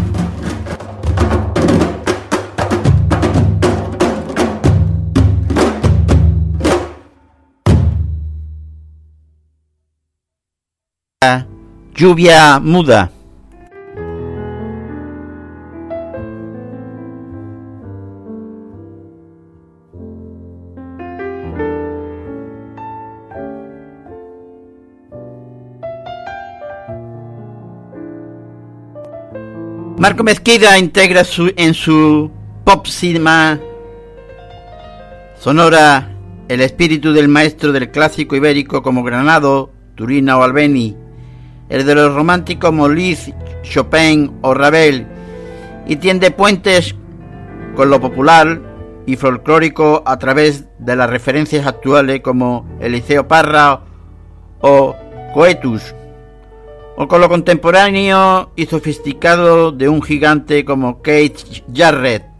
Lluvia 11.95 12.59
muda. 12.59 13.09
Marco 30.01 30.23
Mezquida 30.23 30.79
integra 30.79 31.23
su, 31.23 31.53
en 31.57 31.75
su 31.75 32.31
pop 32.63 32.87
cinema 32.87 33.59
sonora 35.37 36.09
el 36.47 36.61
espíritu 36.61 37.13
del 37.13 37.27
maestro 37.27 37.71
del 37.71 37.91
clásico 37.91 38.35
ibérico 38.35 38.81
como 38.81 39.03
Granado, 39.03 39.71
Turina 39.93 40.39
o 40.39 40.41
Albeni, 40.41 40.97
el 41.69 41.85
de 41.85 41.93
los 41.93 42.15
románticos 42.15 42.71
como 42.71 42.89
Chopin 43.61 44.39
o 44.41 44.55
Ravel, 44.55 45.05
y 45.85 45.97
tiende 45.97 46.31
puentes 46.31 46.95
con 47.75 47.91
lo 47.91 48.01
popular 48.01 48.59
y 49.05 49.17
folclórico 49.17 50.01
a 50.07 50.17
través 50.17 50.65
de 50.79 50.95
las 50.95 51.11
referencias 51.11 51.67
actuales 51.67 52.21
como 52.21 52.65
Eliseo 52.79 53.27
Parra 53.27 53.81
o 54.61 54.95
Coetus 55.35 55.93
o 56.95 57.07
con 57.07 57.21
lo 57.21 57.29
contemporáneo 57.29 58.51
y 58.55 58.65
sofisticado 58.65 59.71
de 59.71 59.89
un 59.89 60.01
gigante 60.01 60.65
como 60.65 61.01
Kate 61.01 61.63
Jarrett. 61.73 62.30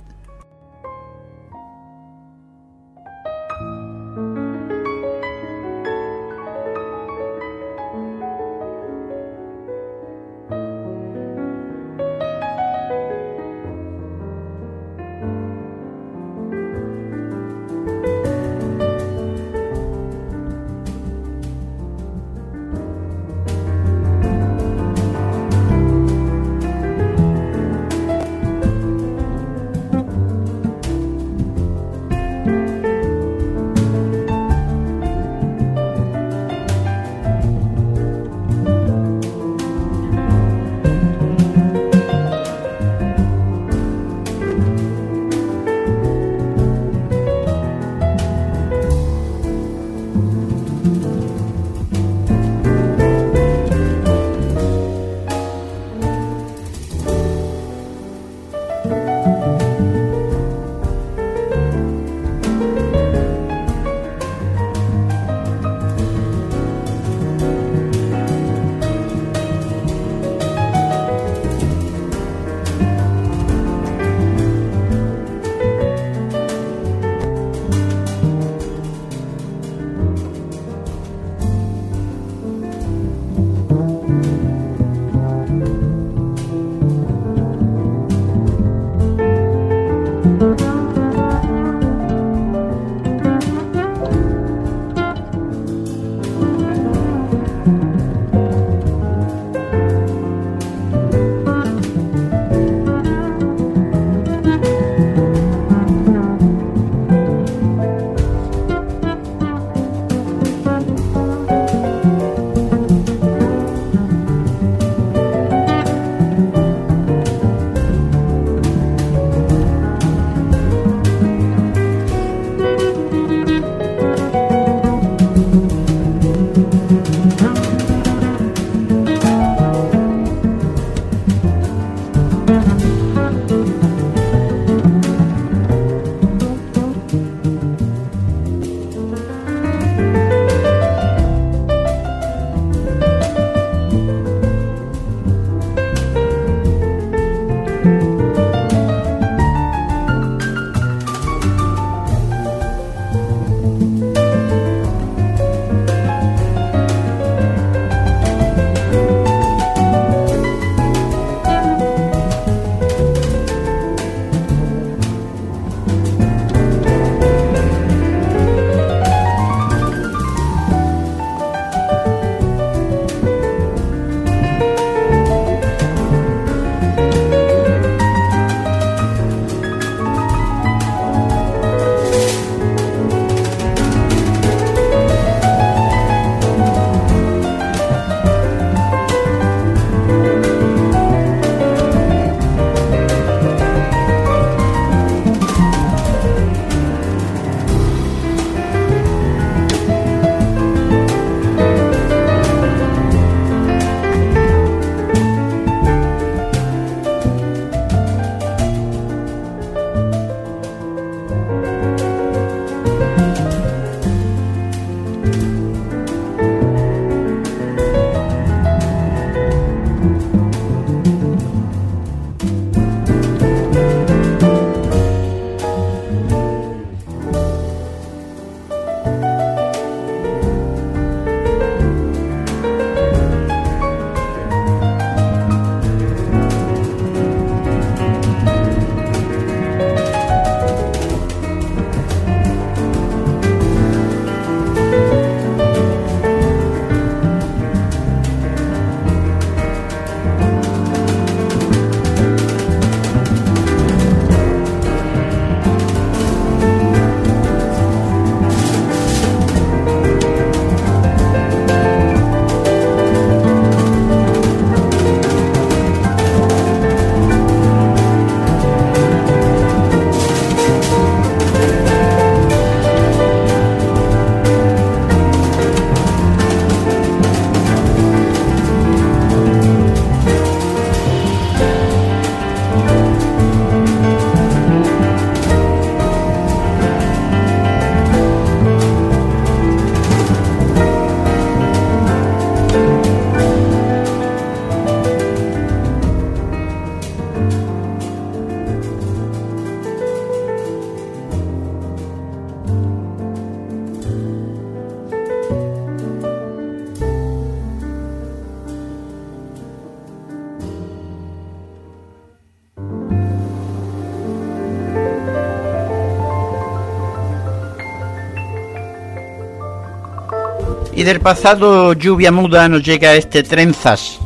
Y 321.01 321.03
del 321.03 321.19
pasado 321.19 321.93
lluvia 321.93 322.31
muda 322.31 322.69
nos 322.69 322.83
llega 322.83 323.15
este 323.15 323.41
trenzas. 323.41 324.20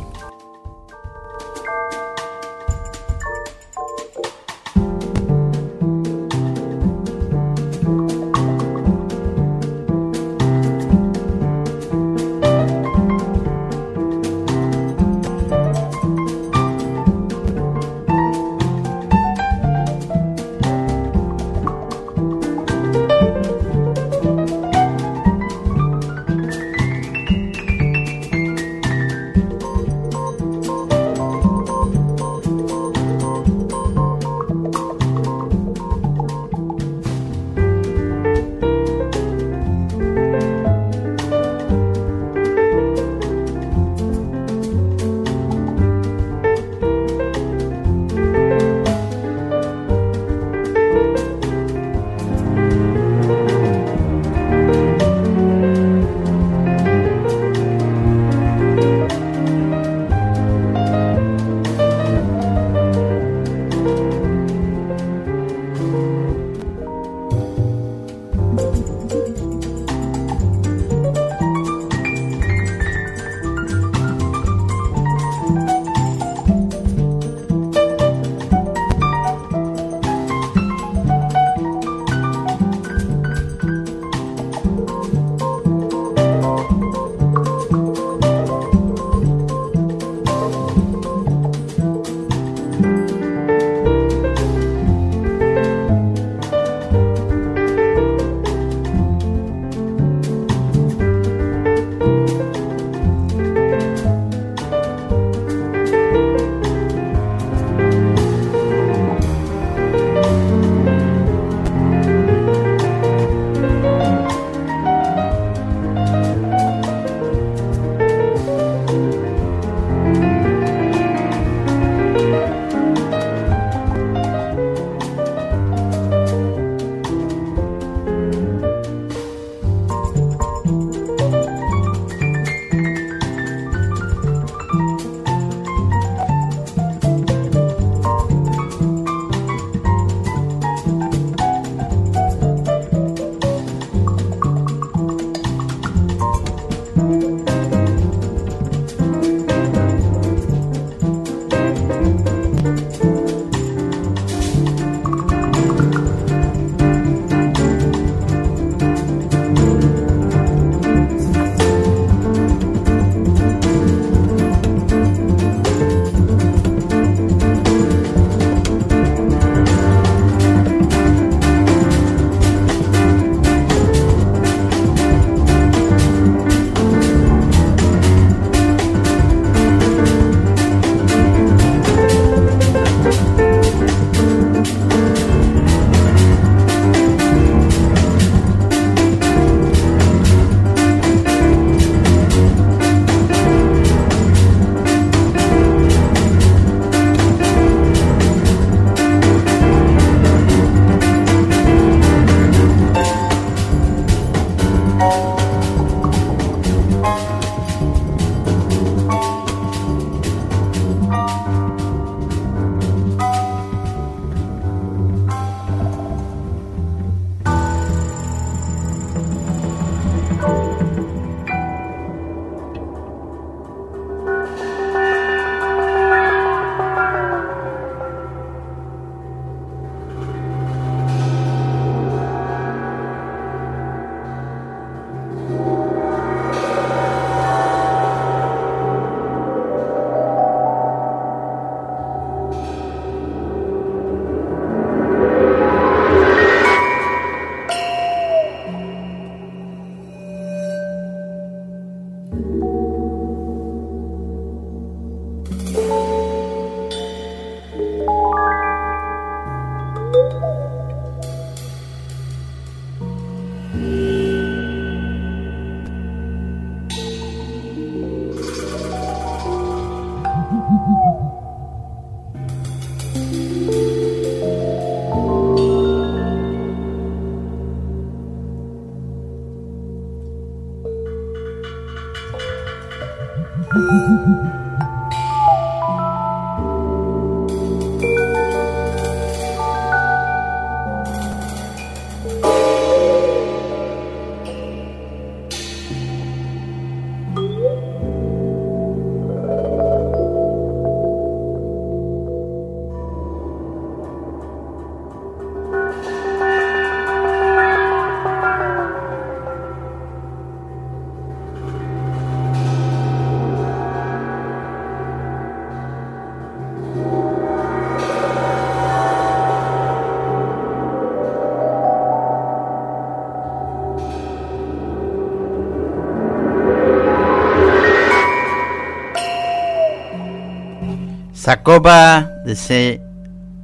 Sakoba 331.46 332.42
de 332.44 332.54
ese 332.54 333.00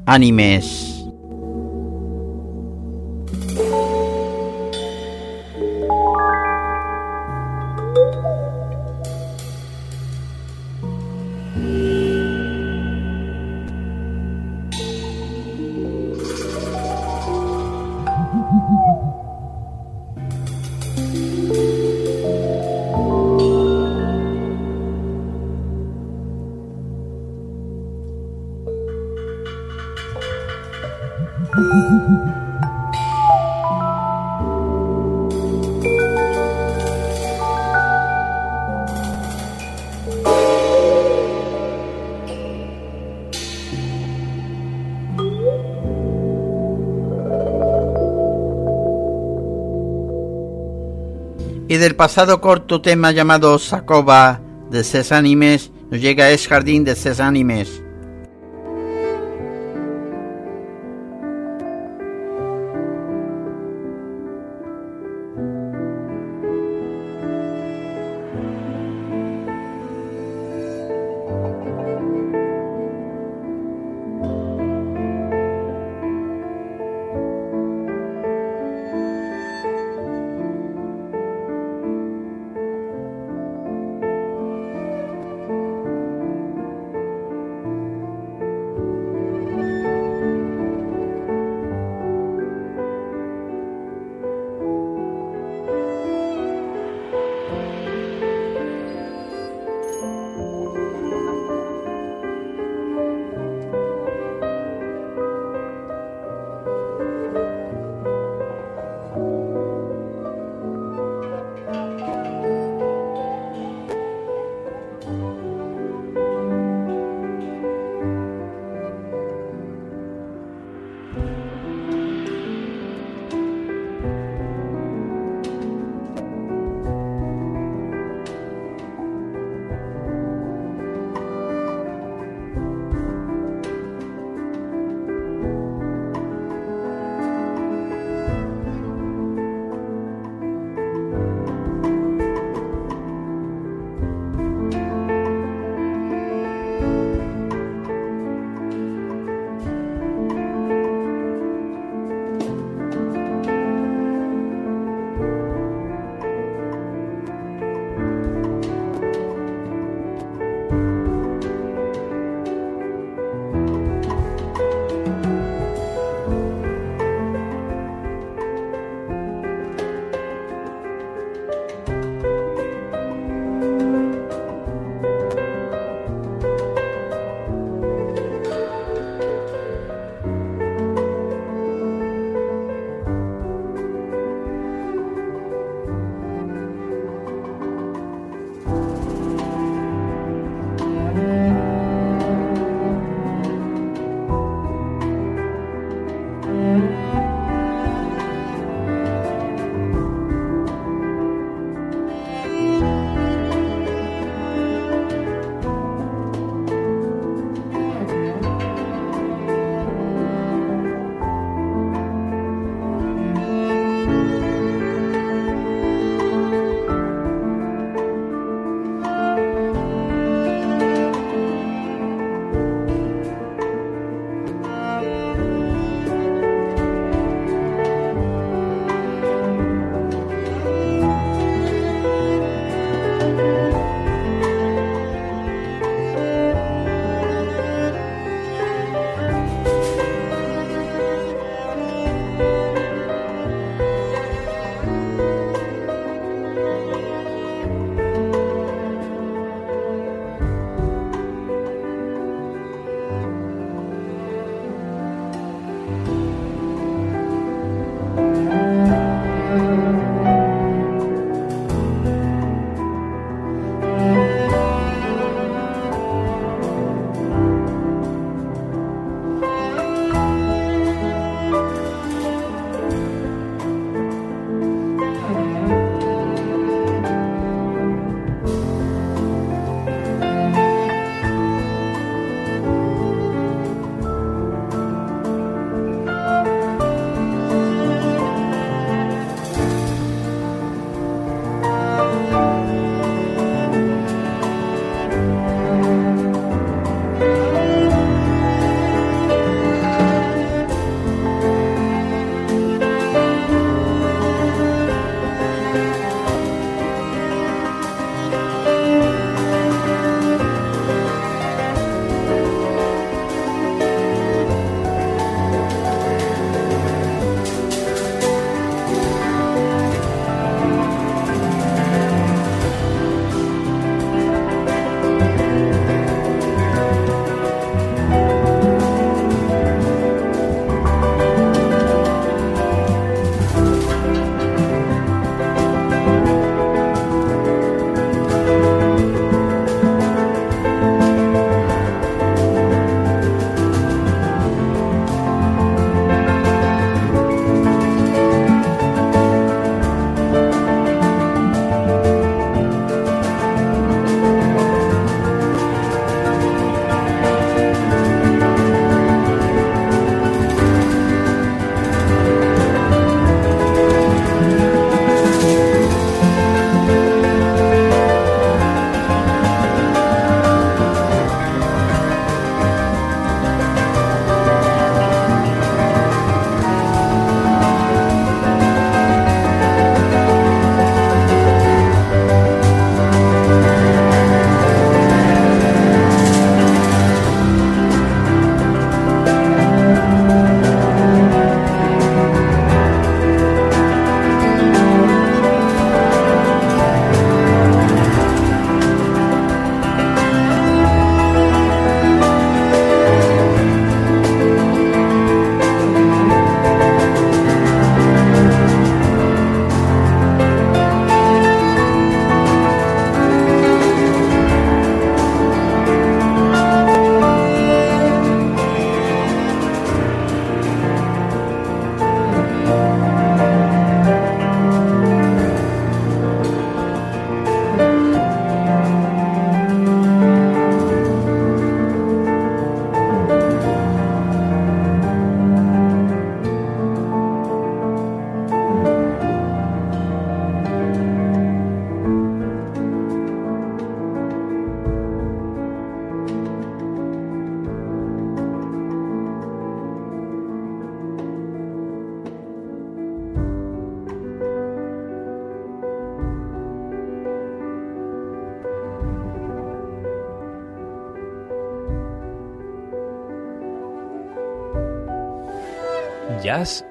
animes. 0.07 0.92
Del 51.83 51.97
pasado 51.97 52.41
corto 52.41 52.81
tema 52.81 53.11
llamado 53.11 53.59
Sakoba 53.59 54.41
de 54.71 54.85
ses 54.85 55.11
animes 55.11 55.73
nos 55.91 56.01
llega 56.01 56.31
Es 56.31 56.47
Jardín 56.47 56.85
de 56.85 56.95
ses 56.95 57.19
animes. 57.19 57.82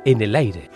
En 0.06 0.22
el 0.22 0.36
aire. 0.36 0.70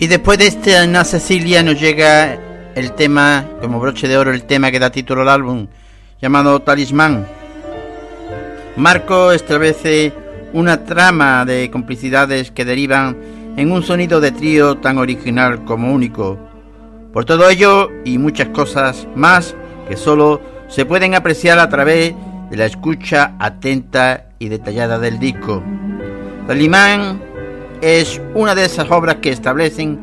Y 0.00 0.06
después 0.06 0.38
de 0.38 0.46
este 0.46 0.76
Ana 0.76 1.04
Cecilia 1.04 1.62
nos 1.64 1.80
llega 1.80 2.38
el 2.76 2.92
tema, 2.92 3.44
como 3.60 3.80
broche 3.80 4.06
de 4.06 4.16
oro, 4.16 4.32
el 4.32 4.44
tema 4.44 4.70
que 4.70 4.78
da 4.78 4.90
título 4.90 5.22
al 5.22 5.28
álbum, 5.28 5.66
llamado 6.22 6.62
Talismán. 6.62 7.26
Marco 8.76 9.32
establece 9.32 10.12
una 10.52 10.84
trama 10.84 11.44
de 11.44 11.68
complicidades 11.70 12.52
que 12.52 12.64
derivan 12.64 13.16
en 13.56 13.72
un 13.72 13.82
sonido 13.82 14.20
de 14.20 14.30
trío 14.30 14.76
tan 14.76 14.98
original 14.98 15.64
como 15.64 15.92
único. 15.92 16.38
Por 17.12 17.24
todo 17.24 17.50
ello 17.50 17.90
y 18.04 18.18
muchas 18.18 18.50
cosas 18.50 19.08
más 19.16 19.56
que 19.88 19.96
solo 19.96 20.40
se 20.68 20.84
pueden 20.84 21.16
apreciar 21.16 21.58
a 21.58 21.68
través 21.68 22.14
de 22.50 22.56
la 22.56 22.66
escucha 22.66 23.34
atenta 23.40 24.26
y 24.38 24.48
detallada 24.48 25.00
del 25.00 25.18
disco. 25.18 25.60
Talismán 26.46 27.20
es 27.80 28.20
una 28.34 28.54
de 28.54 28.64
esas 28.64 28.90
obras 28.90 29.16
que 29.16 29.30
establecen 29.30 30.00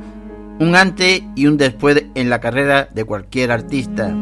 un 0.59 0.75
antes 0.75 1.21
y 1.35 1.47
un 1.47 1.57
después 1.57 2.05
en 2.15 2.29
la 2.29 2.39
carrera 2.39 2.87
de 2.93 3.03
cualquier 3.03 3.51
artista. 3.51 4.13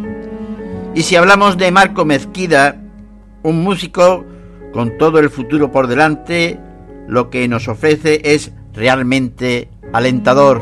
Y 0.95 1.03
si 1.03 1.15
hablamos 1.15 1.57
de 1.57 1.71
Marco 1.71 2.05
Mezquida, 2.05 2.81
un 3.43 3.63
músico 3.63 4.25
con 4.71 4.97
todo 4.97 5.19
el 5.19 5.29
futuro 5.29 5.71
por 5.71 5.87
delante, 5.87 6.59
lo 7.07 7.29
que 7.29 7.47
nos 7.47 7.67
ofrece 7.67 8.21
es 8.23 8.51
realmente 8.73 9.69
alentador. 9.91 10.61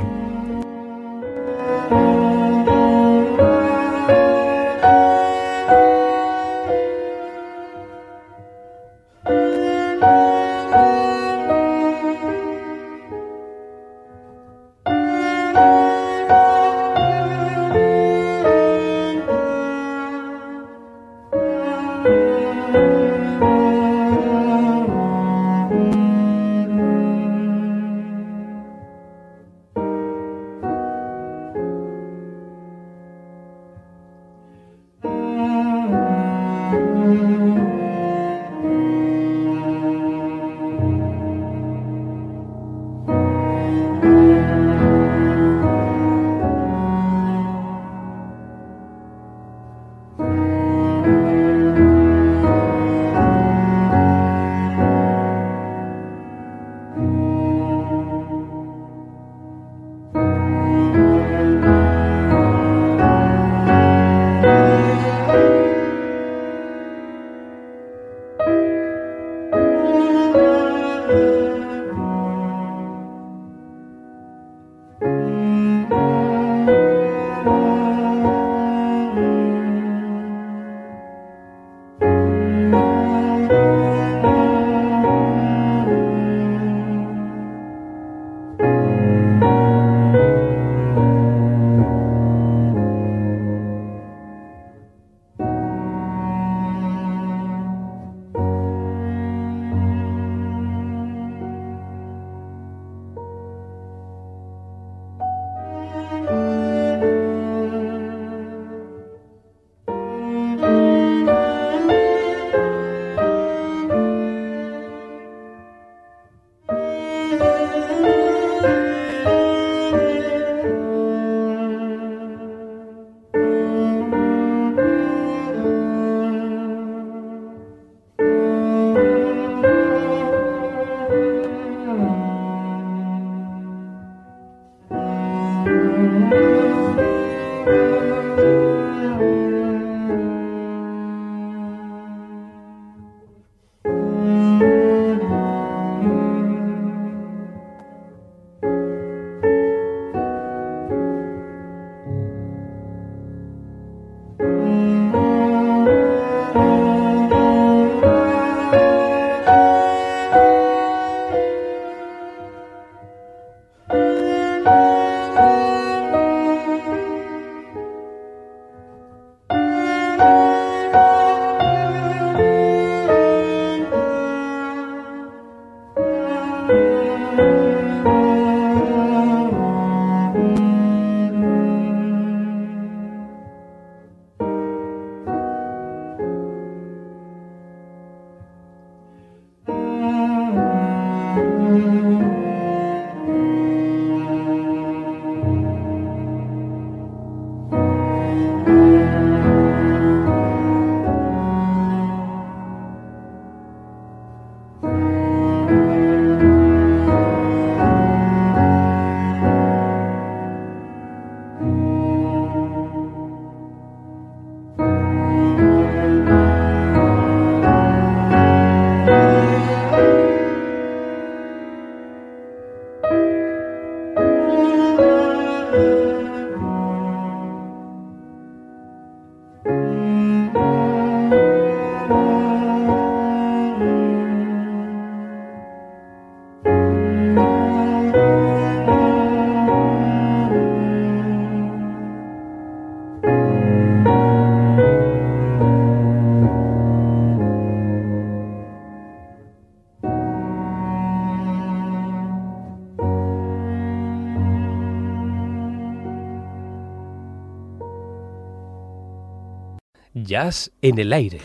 Jazz 260.32 260.72
en 260.82 260.98
el 260.98 261.12
aire. 261.12 261.41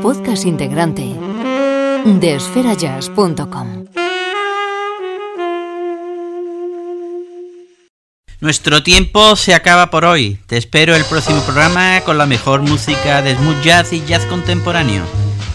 Podcast 0.00 0.46
integrante 0.46 1.02
de 2.04 2.36
esferajazz.com. 2.36 3.86
Nuestro 8.38 8.84
tiempo 8.84 9.34
se 9.34 9.52
acaba 9.52 9.90
por 9.90 10.04
hoy. 10.04 10.38
Te 10.46 10.56
espero 10.56 10.94
el 10.94 11.04
próximo 11.04 11.40
programa 11.40 12.00
con 12.02 12.18
la 12.18 12.26
mejor 12.26 12.62
música 12.62 13.20
de 13.20 13.34
smooth 13.34 13.62
jazz 13.64 13.92
y 13.92 14.04
jazz 14.06 14.24
contemporáneo. 14.26 15.02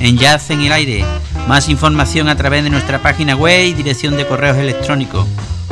En 0.01 0.17
Jazz 0.17 0.49
en 0.49 0.59
el 0.59 0.73
Aire. 0.73 1.05
Más 1.47 1.69
información 1.69 2.27
a 2.27 2.35
través 2.35 2.65
de 2.65 2.69
nuestra 2.69 3.01
página 3.01 3.37
web 3.37 3.67
y 3.67 3.73
dirección 3.73 4.17
de 4.17 4.27
correos 4.27 4.57
electrónicos. 4.57 5.25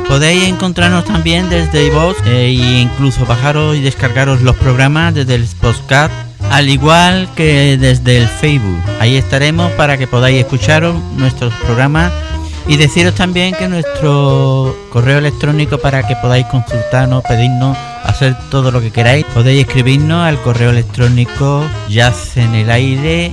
Podéis 0.08 0.48
encontrarnos 0.48 1.04
también 1.04 1.48
desde 1.48 1.86
iVoox 1.86 2.26
e 2.26 2.50
incluso 2.50 3.24
bajaros 3.26 3.76
y 3.76 3.80
descargaros 3.80 4.42
los 4.42 4.56
programas 4.56 5.14
desde 5.14 5.36
el 5.36 5.46
podcast, 5.60 6.12
al 6.50 6.68
igual 6.68 7.28
que 7.34 7.76
desde 7.78 8.18
el 8.18 8.28
Facebook. 8.28 8.82
Ahí 9.00 9.16
estaremos 9.16 9.70
para 9.72 9.96
que 9.96 10.06
podáis 10.06 10.38
escucharos 10.38 10.94
nuestros 11.16 11.52
programas 11.64 12.12
y 12.66 12.76
deciros 12.76 13.14
también 13.14 13.54
que 13.54 13.68
nuestro 13.68 14.76
correo 14.90 15.18
electrónico 15.18 15.78
para 15.78 16.06
que 16.06 16.16
podáis 16.16 16.46
consultarnos, 16.46 17.24
pedirnos, 17.24 17.76
hacer 18.04 18.36
todo 18.50 18.70
lo 18.70 18.80
que 18.80 18.90
queráis, 18.90 19.24
podéis 19.26 19.66
escribirnos 19.66 20.26
al 20.26 20.40
correo 20.42 20.70
electrónico 20.70 21.64
yacenelaire 21.88 23.32